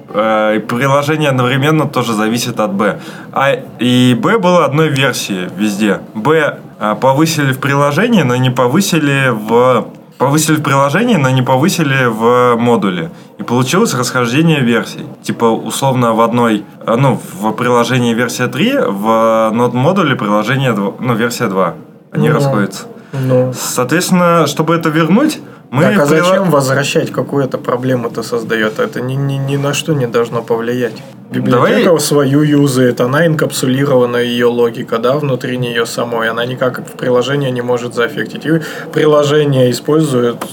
[0.55, 2.99] и приложение одновременно тоже зависит от Б.
[3.31, 5.99] А и Б было одной версии везде.
[6.13, 12.05] Б э, повысили в приложении, но не повысили в повысили в приложении, но не повысили
[12.05, 13.09] в модуле.
[13.39, 15.05] И получилось расхождение версий.
[15.23, 20.93] Типа, условно, в одной, э, ну, в приложении версия 3, в нод модуле приложение, дв-
[20.99, 21.73] ну, версия 2.
[22.11, 22.83] Они Ну, расходятся.
[23.13, 25.39] ну, Соответственно, чтобы это вернуть,
[25.71, 25.83] мы...
[25.83, 28.79] так а прила- зачем возвращать какую-то проблему это создает?
[28.79, 31.01] Это ни, ни, ни на что не должно повлиять.
[31.31, 36.29] Библиотека Давай- свою юзает, она инкапсулирована, ее логика, да, внутри нее самой.
[36.29, 38.45] Она никак в приложение не может заэффектить.
[38.45, 38.61] И
[38.93, 40.43] приложение использует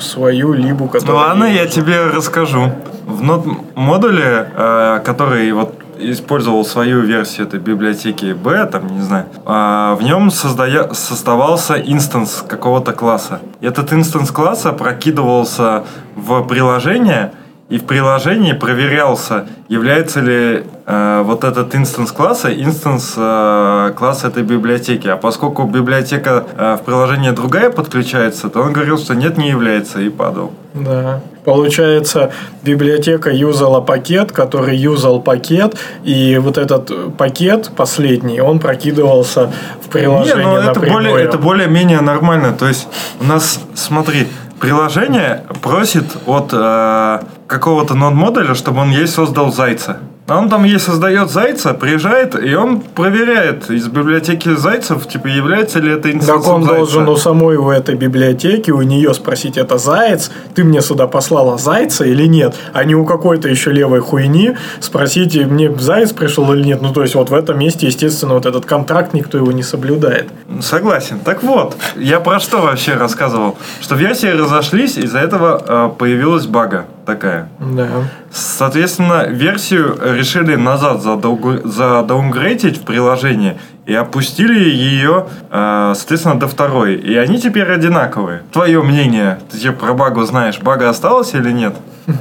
[0.00, 1.16] свою либу, Ну которая...
[1.28, 2.72] ладно, ей я тебе расскажу.
[3.04, 9.26] В node модуле, э, который вот использовал свою версию этой библиотеки B, там, не знаю,
[9.44, 13.40] а, в нем создая- создавался instance какого-то класса.
[13.60, 15.84] Этот instance класса прокидывался
[16.16, 17.32] в приложение,
[17.68, 24.42] и в приложении проверялся, является ли э, вот этот instance класса instance э, класса этой
[24.42, 25.06] библиотеки.
[25.06, 30.00] А поскольку библиотека э, в приложении другая подключается, то он говорил, что нет, не является,
[30.00, 30.52] и падал.
[30.72, 31.20] Да.
[31.48, 32.30] Получается,
[32.62, 39.50] библиотека юзала пакет, который юзал пакет, и вот этот пакет последний, он прокидывался
[39.82, 42.52] в приложение Не, ну это более, это более-менее нормально.
[42.52, 42.86] То есть
[43.18, 44.28] у нас, смотри,
[44.60, 50.00] приложение просит от э, какого-то нод-модуля, чтобы он ей создал зайца.
[50.28, 55.80] А он там ей создает зайца, приезжает, и он проверяет из библиотеки зайцев, типа, является
[55.80, 56.76] ли это инстансом Так он зайца.
[56.76, 61.56] должен у самой у этой библиотеки, у нее спросить, это заяц, ты мне сюда послала
[61.56, 66.62] зайца или нет, а не у какой-то еще левой хуйни спросить, мне заяц пришел или
[66.62, 66.82] нет.
[66.82, 70.28] Ну, то есть, вот в этом месте, естественно, вот этот контракт никто его не соблюдает.
[70.60, 71.20] Согласен.
[71.20, 73.56] Так вот, я про что вообще рассказывал?
[73.80, 77.48] Что версии разошлись, из-за этого э, появилась бага такая.
[77.58, 77.88] Да.
[78.30, 86.96] Соответственно, версию решили назад задауг- задаунгрейтить в приложении и опустили ее, э, соответственно, до второй.
[86.96, 88.42] И они теперь одинаковые.
[88.52, 91.74] Твое мнение, ты про багу знаешь, бага осталась или нет?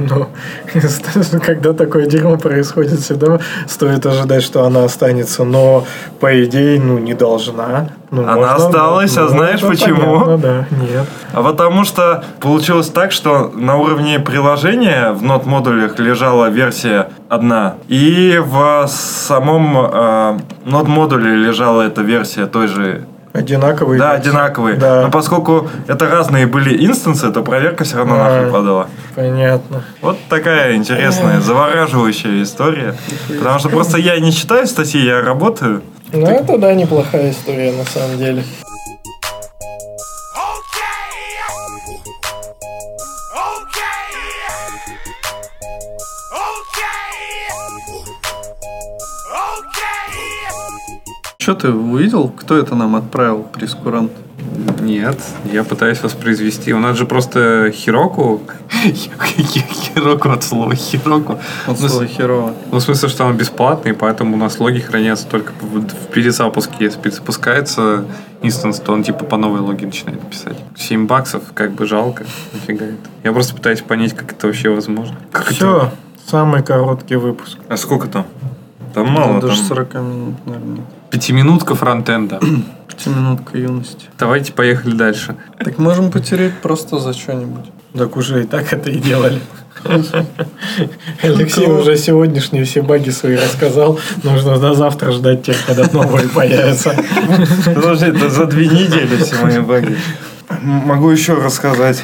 [1.31, 5.85] Ну, когда такое дерьмо происходит, всегда стоит ожидать, что она останется, но
[6.19, 7.89] по идее, ну, не должна.
[8.11, 10.19] Ну, Она можно- осталась, а знаешь это почему?
[10.21, 11.05] понятно, да, нет.
[11.33, 18.41] А потому что получилось так, что на уровне приложения в нод-модулях лежала версия одна, и
[18.43, 23.05] в самом э, нод-модуле лежала эта версия той же
[23.37, 23.99] Одинаковые.
[23.99, 24.29] Да, версии.
[24.29, 24.77] одинаковые.
[24.77, 25.01] Да.
[25.03, 28.17] Но поскольку это разные были инстансы, то проверка все равно А.
[28.17, 28.87] нахуй подала.
[29.15, 29.83] Понятно.
[30.01, 32.95] Вот такая интересная, завораживающая история.
[33.27, 35.81] Потому что просто я не читаю статьи, я работаю.
[36.13, 38.43] Ну, это, да, неплохая история, на самом деле.
[51.47, 52.27] Что ты увидел?
[52.27, 54.11] Кто это нам отправил, прескурант?
[54.81, 55.17] Нет,
[55.53, 56.73] я пытаюсь воспроизвести.
[56.73, 61.39] У нас же просто Хироку Хироку от слова Хироку.
[61.65, 62.53] От слова херово.
[62.69, 66.73] Ну, в смысле, что он бесплатный, поэтому у нас логи хранятся только в перезапуске.
[66.81, 68.03] Если перезапускается
[68.41, 70.57] инстанс, то он типа по новой логи начинает писать.
[70.75, 72.25] 7 баксов, как бы жалко.
[72.51, 73.09] Нафига это.
[73.23, 75.15] Я просто пытаюсь понять, как это вообще возможно.
[75.31, 75.91] Как это- Все,
[76.29, 77.57] самый короткий выпуск.
[77.69, 78.25] А сколько там?
[78.93, 79.39] Там мало.
[79.39, 80.83] Даже там- 40 минут, наверное.
[81.09, 82.39] Пятиминутка фронтенда.
[82.87, 84.07] Пятиминутка юности.
[84.17, 85.35] Давайте поехали дальше.
[85.59, 87.65] Так можем потереть просто за что-нибудь.
[87.93, 89.39] Так уже и так это и делали.
[91.21, 93.99] Алексей уже сегодняшние все баги свои рассказал.
[94.23, 96.95] Нужно до завтра ждать тех, когда новые появятся.
[97.65, 99.97] Подожди, это за две недели все мои баги.
[100.61, 102.03] Могу еще рассказать.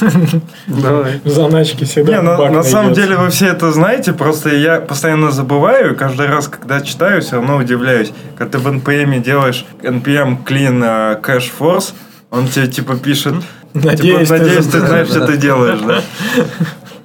[0.66, 1.20] Давай.
[1.24, 5.30] В заначке всегда Не, на, на самом деле вы все это знаете, просто я постоянно
[5.30, 8.12] забываю, и каждый раз, когда читаю, все равно удивляюсь.
[8.36, 11.92] Когда ты в NPM делаешь npm clean э, cache force,
[12.30, 13.34] он тебе типа пишет,
[13.74, 14.86] Надеюсь, типа, ты надеюсь, ты забыл».
[14.86, 16.02] знаешь, что ты делаешь, да?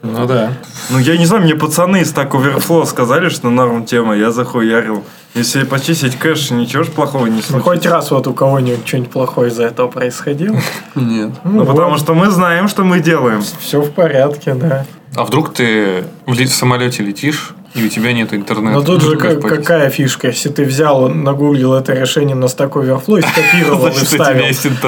[0.03, 0.53] Ну да.
[0.89, 5.03] Ну, я не знаю, мне пацаны из Stack Overflow сказали, что норм тема, я захуярил.
[5.38, 7.59] Если почистить кэш, ничего ж плохого не Ну, случится.
[7.69, 10.57] хоть раз вот у кого-нибудь что-нибудь плохое из-за этого происходило.
[10.95, 11.29] Нет.
[11.43, 13.41] Ну, потому что мы знаем, что мы делаем.
[13.59, 14.85] Все в порядке, да.
[15.15, 18.73] А вдруг ты в самолете летишь, и у тебя нет интернета?
[18.75, 23.19] Но тут же как- какая фишка, если ты взял, нагуглил это решение на Stack Overflow
[23.19, 24.45] и скопировал и вставил,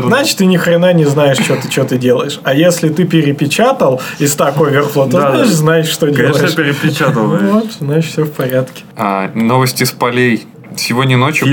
[0.08, 2.40] значит, ты ни хрена не знаешь, что ты, что ты делаешь.
[2.44, 5.46] А если ты перепечатал из Stack Overflow, то да.
[5.46, 6.56] знаешь, что Конечно, делаешь.
[6.56, 7.28] перепечатал.
[7.28, 7.42] блядь.
[7.52, 8.84] Вот, значит, все в порядке.
[8.96, 10.48] А, новости с полей.
[10.76, 11.48] Сегодня ночью,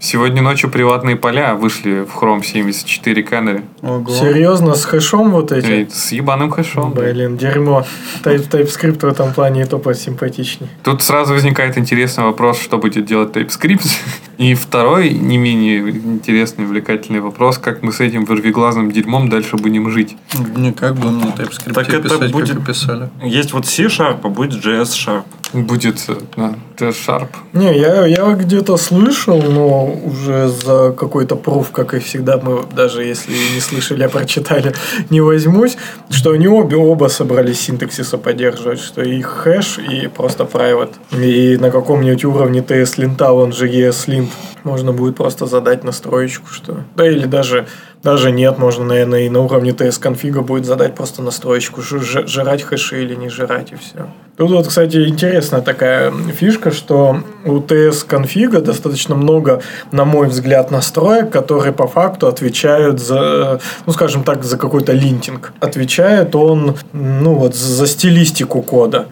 [0.00, 3.64] сегодня ночью приватные поля вышли в Chrome 74 Canary.
[3.82, 4.10] Ого.
[4.10, 5.66] Серьезно, с хэшом вот эти?
[5.66, 6.92] Эй, С ебаным хэшом.
[6.92, 7.84] Блин, дерьмо.
[8.24, 10.70] Type, TypeScript в этом плане и то посимпатичнее.
[10.82, 13.86] Тут сразу возникает интересный вопрос, что будет делать TypeScript.
[14.38, 19.90] И второй, не менее интересный, увлекательный вопрос, как мы с этим вырвиглазным дерьмом дальше будем
[19.90, 20.16] жить.
[20.54, 23.10] Не как бы мне TypeScript Так это писать, будет- как и писали.
[23.24, 25.24] Есть вот C-Sharp, а будет JS-Sharp.
[25.54, 27.28] Будет э, да, T-Sharp.
[27.52, 33.04] Не, я, я где-то слышал, но уже за какой-то пруф, как и всегда, мы даже
[33.04, 34.74] если не слышали, а прочитали,
[35.10, 35.76] не возьмусь,
[36.10, 40.94] что они обе оба собрались синтаксиса поддерживать, что и хэш, и просто private.
[41.12, 44.30] И на каком-нибудь уровне TS-линта, он же ES-линт,
[44.64, 46.84] можно будет просто задать настроечку, что...
[46.96, 47.66] Да или даже,
[48.02, 53.02] даже нет, можно, наверное, и на уровне TS-конфига будет задать просто настроечку, ж- жрать хэши
[53.02, 54.06] или не жрать, и все.
[54.36, 61.30] Тут вот, кстати, интересная такая фишка, что у TS-конфига достаточно много, на мой взгляд, настроек,
[61.30, 65.52] которые по факту отвечают за, ну, скажем так, за какой-то линтинг.
[65.58, 69.06] Отвечает он, ну, вот, за стилистику кода.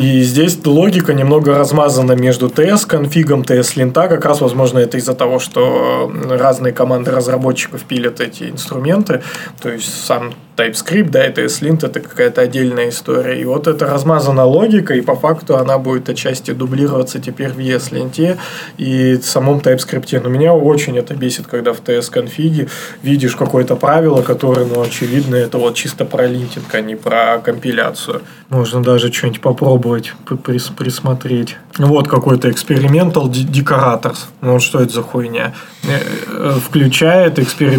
[0.00, 4.06] И здесь логика немного размазана между TS-конфигом, TS-линта.
[4.06, 9.22] Как раз, возможно, это из-за того, что разные команды разработчиков пилят эти инструменты.
[9.62, 13.40] То есть, сам TypeScript, да, и TS-линт это какая-то отдельная история.
[13.40, 18.38] И вот это размазана логика, и по факту она будет отчасти дублироваться теперь в ES-ленте
[18.78, 20.20] и в самом TypeScript.
[20.22, 22.68] Но меня очень это бесит, когда в TS-конфиге
[23.02, 28.22] видишь какое-то правило, которое, ну, очевидно, это вот чисто про линтинг, а не про компиляцию.
[28.48, 31.56] Можно даже что-нибудь попробовать прис- присмотреть.
[31.78, 32.48] Вот какой-то
[33.28, 34.18] De- Decorators.
[34.40, 35.52] Ну, что это за хуйня?
[35.84, 36.58] Э, э,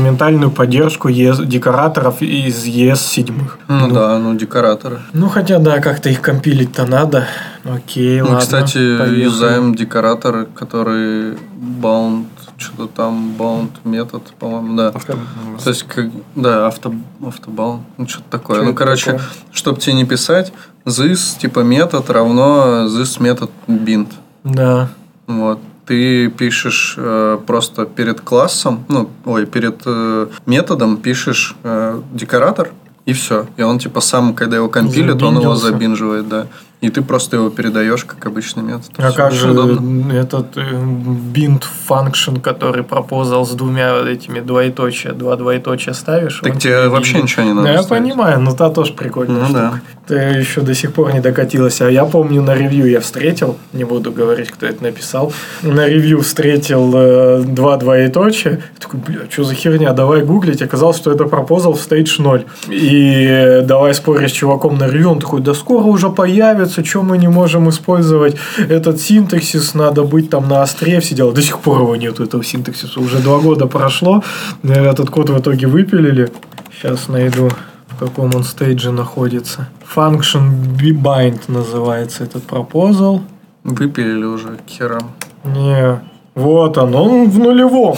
[0.07, 3.33] Экспериментальную поддержку ES декораторов из ES7.
[3.67, 4.99] Ну да, ну декораторы.
[5.11, 7.27] Ну, хотя, да, как-то их компилить-то надо.
[7.65, 8.39] Окей, Мы, ладно.
[8.39, 9.23] кстати, поехали.
[9.23, 11.37] юзаем декораторы, которые
[11.81, 12.27] bound,
[12.57, 14.91] что-то там, bound метод, по-моему, да.
[14.91, 16.05] То есть, как,
[16.35, 16.93] да, авто,
[17.25, 18.59] автобаун, ну, что-то такое.
[18.59, 19.27] Чё ну, короче, такое?
[19.51, 20.53] чтобы тебе не писать,
[20.85, 24.07] this, типа, метод равно this метод bind.
[24.45, 24.87] Да.
[25.27, 25.59] Вот.
[25.87, 32.71] Ты пишешь э, просто перед классом, ну, ой, перед э, методом пишешь э, декоратор,
[33.05, 33.47] и все.
[33.55, 36.47] И он, типа, сам, когда его компилит, он его забинживает, да.
[36.79, 38.91] И ты просто его передаешь, как обычный метод.
[38.97, 40.11] А как же удобно.
[40.13, 46.39] этот э, bind function, который пропозал с двумя вот этими двоеточия, два двоеточия ставишь?
[46.43, 48.03] Так тебе тебе вообще ничего не Ну, надо я ставить.
[48.03, 49.59] понимаю, но та тоже прикольная Ну штука.
[49.59, 49.81] да.
[50.07, 51.81] Ты еще до сих пор не докатилась.
[51.81, 56.21] А я помню, на ревью я встретил, не буду говорить, кто это написал, на ревью
[56.21, 58.51] встретил э, два двоеточия.
[58.51, 60.61] Я такой, бля, что за херня, давай гуглить.
[60.61, 62.45] Оказалось, что это пропозал в Stage 0.
[62.69, 67.03] И э, давай спорить с чуваком на ревью, он такой, да скоро уже появится, что
[67.03, 71.31] мы не можем использовать этот синтаксис, надо быть там на остре, все дела.
[71.31, 72.99] До сих пор его нету, этого синтаксиса.
[72.99, 74.23] Уже два года прошло,
[74.63, 76.31] э, этот код в итоге выпилили.
[76.79, 77.49] Сейчас найду
[77.97, 79.69] в каком он стейдже находится.
[79.95, 83.23] Function bind называется этот пропозал.
[83.63, 85.11] Выпилили уже херам.
[85.43, 85.99] Не,
[86.35, 87.97] вот он, он в нулевом.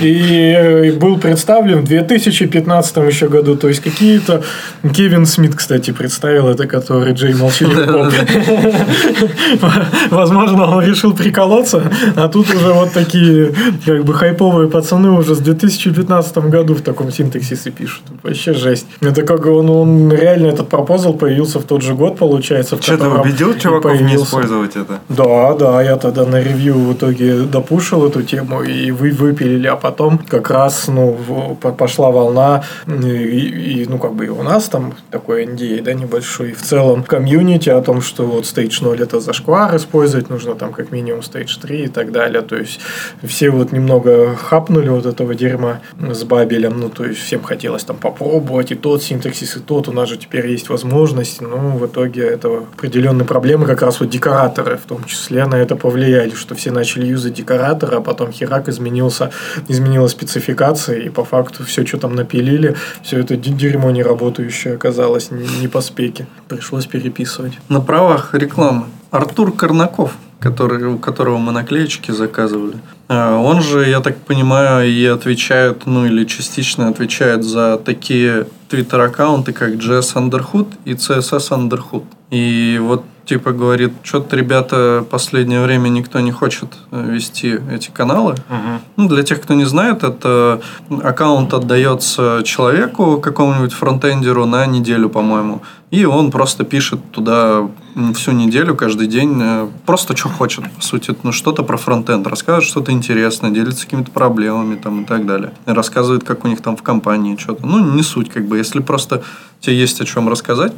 [0.00, 3.56] И э, был представлен в 2015 еще году.
[3.56, 4.42] То есть какие-то...
[4.94, 8.12] Кевин Смит, кстати, представил это, который Джей Молчаливый Боб.
[10.10, 11.82] Возможно, он решил приколоться,
[12.16, 13.52] а тут уже вот такие
[13.84, 18.02] как бы хайповые пацаны уже с 2015 году в таком синтаксисе пишут.
[18.22, 18.86] Вообще жесть.
[19.00, 22.80] Это как он, он реально этот пропозал появился в тот же год, получается.
[22.80, 24.24] Что, ты убедил и чуваков не появился.
[24.24, 25.00] использовать это?
[25.08, 29.76] Да, да, я тогда на ревью в итоге допушил эту тему и вы выпилили, а
[29.76, 29.89] потом
[30.28, 35.44] как раз ну, пошла волна и, и, ну как бы и у нас там такой
[35.44, 39.76] NDA, да, небольшой, и в целом комьюнити о том, что вот Stage 0 это зашквар
[39.76, 42.80] использовать, нужно там как минимум Stage 3 и так далее, то есть
[43.22, 47.96] все вот немного хапнули вот этого дерьма с бабелем, ну то есть всем хотелось там
[47.96, 52.26] попробовать и тот синтаксис, и тот, у нас же теперь есть возможность, но в итоге
[52.26, 56.70] это определенные проблемы, как раз вот декораторы в том числе на это повлияли, что все
[56.70, 59.30] начали юзать декораторы, а потом херак изменился,
[59.80, 65.30] изменилась спецификация, и по факту все, что там напилили, все это дерьмо не работающее оказалось
[65.30, 66.26] не, не по спеке.
[66.48, 67.52] Пришлось переписывать.
[67.68, 68.86] На правах рекламы.
[69.10, 72.76] Артур Корнаков, который, у которого мы наклеечки заказывали.
[73.08, 79.52] А, Он же, я так понимаю, и отвечает, ну или частично отвечает за такие твиттер-аккаунты,
[79.52, 82.04] как JS Underhood и CSS Underhood.
[82.30, 88.34] И вот типа говорит, что-то, ребята, последнее время никто не хочет э, вести эти каналы.
[88.96, 90.60] Ну, для тех, кто не знает, это
[91.04, 95.62] аккаунт отдается человеку, какому-нибудь фронтендеру на неделю, по-моему.
[95.92, 97.68] И он просто пишет туда
[98.14, 101.14] всю неделю, каждый день, э, просто что хочет, по сути.
[101.22, 105.52] Ну, что-то про фронтенд, рассказывает что-то интересное, делится какими-то проблемами там, и так далее.
[105.66, 107.64] И рассказывает, как у них там в компании что-то.
[107.64, 108.58] Ну, не суть, как бы.
[108.58, 109.22] Если просто
[109.60, 110.72] тебе есть о чем рассказать,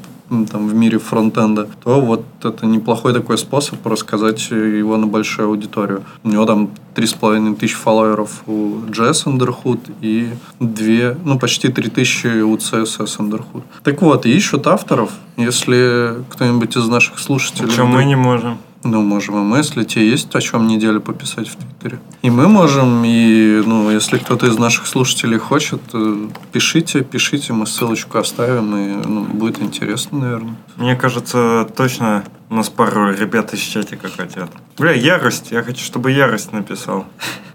[0.50, 6.02] там, в мире фронтенда, то вот это неплохой такой способ рассказать его на большую аудиторию.
[6.24, 10.30] У него там 3,5 тысячи фолловеров у JS Underhood и
[10.60, 13.62] 2, ну, почти 3 тысячи у CSS Underhood.
[13.82, 17.70] Так вот, ищут авторов, если кто-нибудь из наших слушателей...
[17.70, 18.58] Чем мы не можем.
[18.84, 22.00] Ну, можем и мы, если тебе есть о чем неделю пописать в Твиттере.
[22.22, 27.66] И мы можем, и, ну, если кто-то из наших слушателей хочет, э, пишите, пишите, мы
[27.66, 30.56] ссылочку оставим, и, ну, будет интересно, наверное.
[30.76, 34.50] Мне кажется, точно у нас пару ребят из чатика хотят.
[34.78, 35.52] Бля, ярость.
[35.52, 37.06] Я хочу, чтобы ярость написал.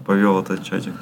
[0.06, 0.94] Повел этот чатик.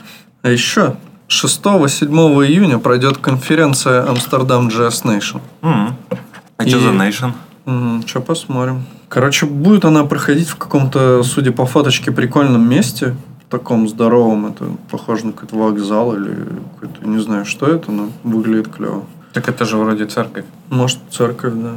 [0.42, 0.96] А еще
[1.28, 5.40] 6-7 июня пройдет конференция Амстердам JS Nation.
[5.62, 5.96] М.
[6.56, 7.32] А И- что за Nation?
[8.06, 8.84] Что посмотрим.
[9.08, 13.16] Короче, будет она проходить в каком-то, судя по фоточке, прикольном месте.
[13.46, 14.46] В таком здоровом.
[14.46, 16.34] Это похоже на какой-то вокзал или
[16.80, 19.04] какой-то, не знаю, что это, но выглядит клево.
[19.32, 20.44] Так это же вроде церковь.
[20.70, 21.74] Может, церковь, да.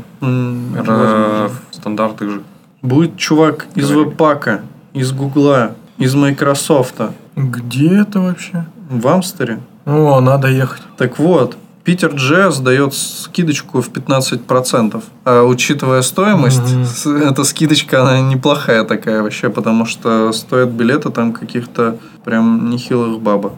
[0.79, 1.49] Это возможно.
[1.71, 2.41] стандарты же.
[2.81, 4.61] Будет чувак из веб-пака,
[4.93, 8.65] из Гугла, из Майкрософта Где это вообще?
[8.89, 9.59] в Амстере.
[9.85, 10.81] О, надо ехать.
[10.97, 15.01] Так вот, Питер JS дает скидочку в 15%.
[15.25, 21.33] А учитывая стоимость, с- эта скидочка, она неплохая такая вообще, потому что стоят билеты там
[21.33, 23.53] каких-то прям нехилых бабок.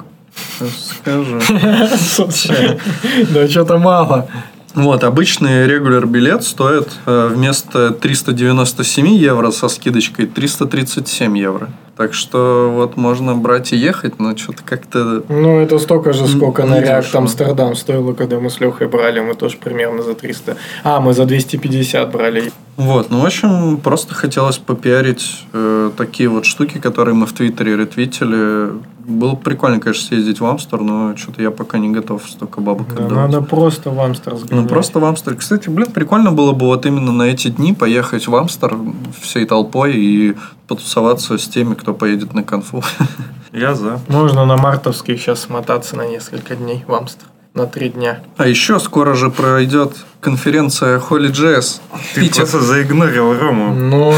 [0.60, 1.40] Сейчас скажу.
[3.34, 4.28] Да что-то мало.
[4.74, 11.70] Вот, обычный регуляр билет стоит э, вместо 397 евро со скидочкой 337 евро.
[11.98, 15.24] Так что вот можно брать и ехать, но что-то как-то...
[15.28, 17.16] Ну, это столько же, сколько на React.
[17.16, 19.20] Амстердам стоило, когда мы с Лехой брали.
[19.20, 20.58] Мы тоже примерно за 300.
[20.84, 22.52] А, мы за 250 брали.
[22.78, 27.76] Вот, ну, в общем, просто хотелось попиарить э, такие вот штуки, которые мы в Твиттере
[27.76, 28.72] ретвитили.
[29.06, 32.88] Было бы прикольно, конечно, съездить в Амстер, но что-то я пока не готов столько бабок
[32.96, 33.32] Да, отдавать.
[33.32, 34.64] надо просто в Амстер сгонять.
[34.64, 35.36] Ну, просто в Амстер.
[35.36, 38.78] Кстати, блин, прикольно было бы вот именно на эти дни поехать в Амстер
[39.22, 40.36] всей толпой и
[40.68, 42.84] потусоваться с теми, кто поедет на конфу.
[43.52, 44.00] Я за.
[44.08, 47.28] Можно на мартовских сейчас смотаться на несколько дней в Амстер.
[47.54, 48.20] На три дня.
[48.38, 51.82] А еще скоро же пройдет конференция Holy Jazz.
[52.16, 52.44] Ты Питер.
[52.44, 53.74] просто заигнорил Рому.
[53.74, 54.14] Ну,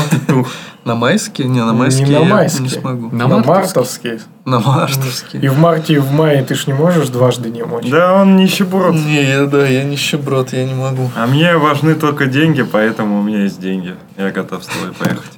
[0.86, 1.45] На майске?
[1.45, 2.63] Не, на майске не на я майские.
[2.63, 3.09] не смогу.
[3.15, 4.19] На, На мартовские.
[4.45, 5.39] На мартовске.
[5.39, 7.89] И в марте, и в мае ты ж не можешь дважды не мочь.
[7.89, 8.93] Да он нищеброд.
[8.93, 11.09] Не, я, да, я нищеброд, я не могу.
[11.15, 13.95] А мне важны только деньги, поэтому у меня есть деньги.
[14.17, 15.31] Я готов с тобой поехать.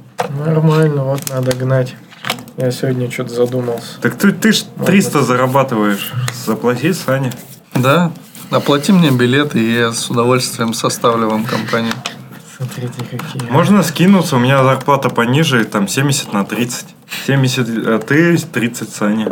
[0.45, 1.95] Нормально, вот надо гнать.
[2.57, 4.01] Я сегодня что-то задумался.
[4.01, 6.11] Так ты, ты ж 300 зарабатываешь.
[6.45, 7.31] Заплати, Саня.
[7.75, 8.11] Да?
[8.51, 11.93] Оплати мне билет, и я с удовольствием составлю вам компанию.
[12.57, 13.49] Смотрите, какие.
[13.49, 16.95] Можно скинуться, у меня зарплата пониже, там 70 на 30.
[17.27, 19.29] 70 а ты, 30 Саня.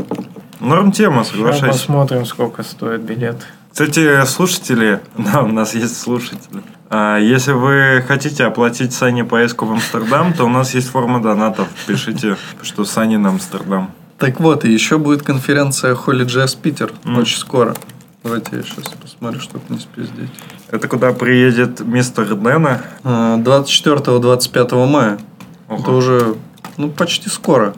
[0.60, 1.68] Норм тема, Сейчас соглашайся.
[1.68, 3.38] посмотрим, сколько стоит билет.
[3.72, 6.62] Кстати, слушатели, да, у нас есть слушатели.
[6.90, 11.68] А, если вы хотите оплатить Сане поездку в Амстердам, то у нас есть форма донатов.
[11.88, 13.92] Пишите, что Санин Амстердам.
[14.18, 17.76] Так вот, и еще будет конференция Holy Jazz Питер очень скоро.
[18.24, 20.30] Давайте я сейчас посмотрю, чтобы не спиздеть.
[20.72, 22.82] Это куда приедет мистер Дэна?
[23.04, 25.20] А, 24-25 мая.
[25.68, 25.82] Ого.
[25.82, 26.36] Это уже
[26.78, 27.74] ну, почти скоро.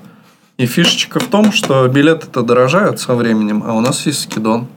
[0.58, 4.68] И фишечка в том, что билеты-то дорожают со временем, а у нас есть скидон.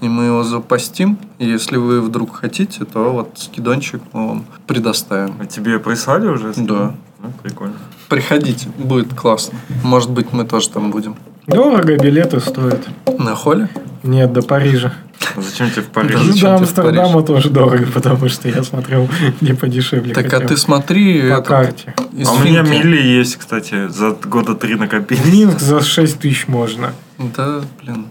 [0.00, 1.18] И мы его запастим.
[1.38, 5.36] И если вы вдруг хотите, то вот скидончик мы вам предоставим.
[5.40, 6.52] А тебе прислали уже?
[6.56, 6.94] Да.
[7.20, 7.74] Ну, прикольно.
[8.08, 9.58] Приходите, будет классно.
[9.82, 11.16] Может быть, мы тоже там будем.
[11.46, 12.88] Дорого билеты стоят.
[13.18, 13.68] На холле?
[14.02, 14.94] Нет, до Парижа.
[15.36, 16.40] А Зачем тебе в Париж?
[16.40, 16.40] Да.
[16.40, 19.08] До Амстердама тоже дорого, потому что я смотрел,
[19.40, 20.14] где подешевле.
[20.14, 21.30] Так а ты смотри...
[21.30, 21.94] По карте.
[21.96, 25.18] А у меня мили есть, кстати, за года три накопить.
[25.18, 26.92] В Минск за 6 тысяч можно.
[27.18, 28.06] Да, блин.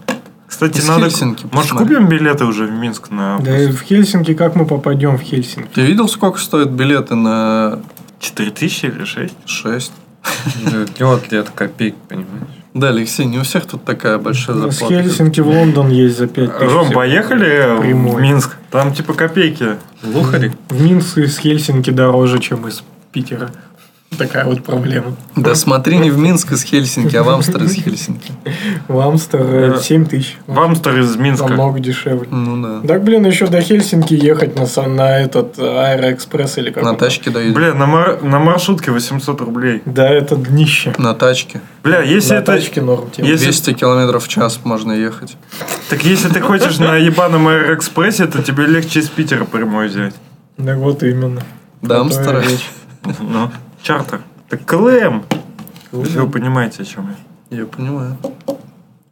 [0.46, 1.10] Кстати, Из надо...
[1.10, 1.96] Хельсинки Может, посмотри.
[1.96, 5.68] купим билеты уже в Минск на Да и в Хельсинки, как мы попадем в Хельсинки?
[5.74, 7.80] Ты видел, сколько стоят билеты на
[8.18, 9.34] 4 тысячи или 6?
[9.44, 9.92] 6?
[10.98, 12.57] Лед ли это копейки, понимаешь?
[12.74, 15.02] Да, Алексей, не у всех тут такая большая С зарплата.
[15.02, 16.72] Хельсинки в Лондон есть за 5 тысяч.
[16.72, 18.22] Ром, поехали в Прямой.
[18.22, 18.56] Минск?
[18.70, 19.76] Там типа копейки.
[20.02, 20.52] Лухари?
[20.68, 23.50] В Минск из Хельсинки дороже, чем из Питера.
[24.16, 25.14] Такая вот проблема.
[25.36, 28.32] Да смотри не в Минск из Хельсинки, а в Амстер из Хельсинки.
[28.88, 29.40] В Амстер
[29.76, 30.38] э, 7 тысяч.
[30.46, 31.46] В Амстер из Минска.
[31.46, 32.26] Намного дешевле.
[32.30, 32.88] Ну да.
[32.88, 37.30] Так, блин, еще до Хельсинки ехать на, на этот э, Аэроэкспресс или как На тачке
[37.30, 37.54] доедем.
[37.54, 39.82] Бля, на, мар- на маршрутке 800 рублей.
[39.84, 40.94] Да, это днище.
[40.98, 41.60] На тачке.
[41.84, 42.54] Бля, если на это...
[42.54, 43.28] тачке норм тема.
[43.28, 45.36] Если- 200 километров в час можно ехать.
[45.90, 50.14] Так если ты хочешь на ебаном Аэроэкспрессе, то тебе легче из Питера прямой взять.
[50.56, 51.42] Да вот именно.
[51.82, 52.40] До Про то и Амстера.
[52.40, 52.68] речь.
[53.20, 53.50] Ну,
[53.82, 54.20] чартер.
[54.48, 55.24] Так KLM.
[55.92, 57.14] Если вы понимаете, о чем
[57.50, 57.58] я.
[57.58, 58.16] Я понимаю.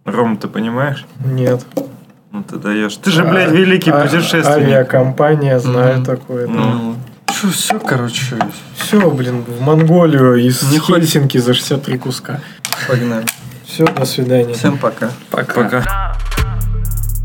[0.05, 1.05] Ром, ты понимаешь?
[1.25, 1.65] Нет.
[2.33, 2.97] Ну ты даешь.
[2.97, 4.47] Ты же, блядь, великий А- путешественник.
[4.69, 6.05] Авиакомпания, знаю Мгм.
[6.05, 6.47] такое.
[6.47, 6.97] Ну.
[7.33, 8.37] Что, все, короче,
[8.77, 12.41] Все, блин, в Монголию из Не хоть- Хельсинки за 63 куска.
[12.89, 13.27] погнали.
[13.67, 14.55] Все, до свидания.
[14.55, 15.11] Всем пока.
[15.31, 15.63] Пока.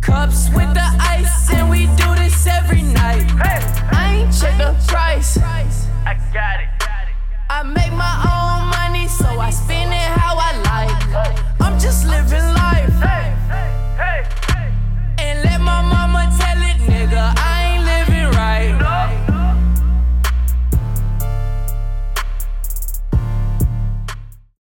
[0.02, 0.82] Cups with the
[1.20, 3.26] ice, and we do this every night.
[3.92, 5.38] I ain't check the price.
[6.06, 6.71] I got it.
[7.62, 9.81] I make my own money, so I spend.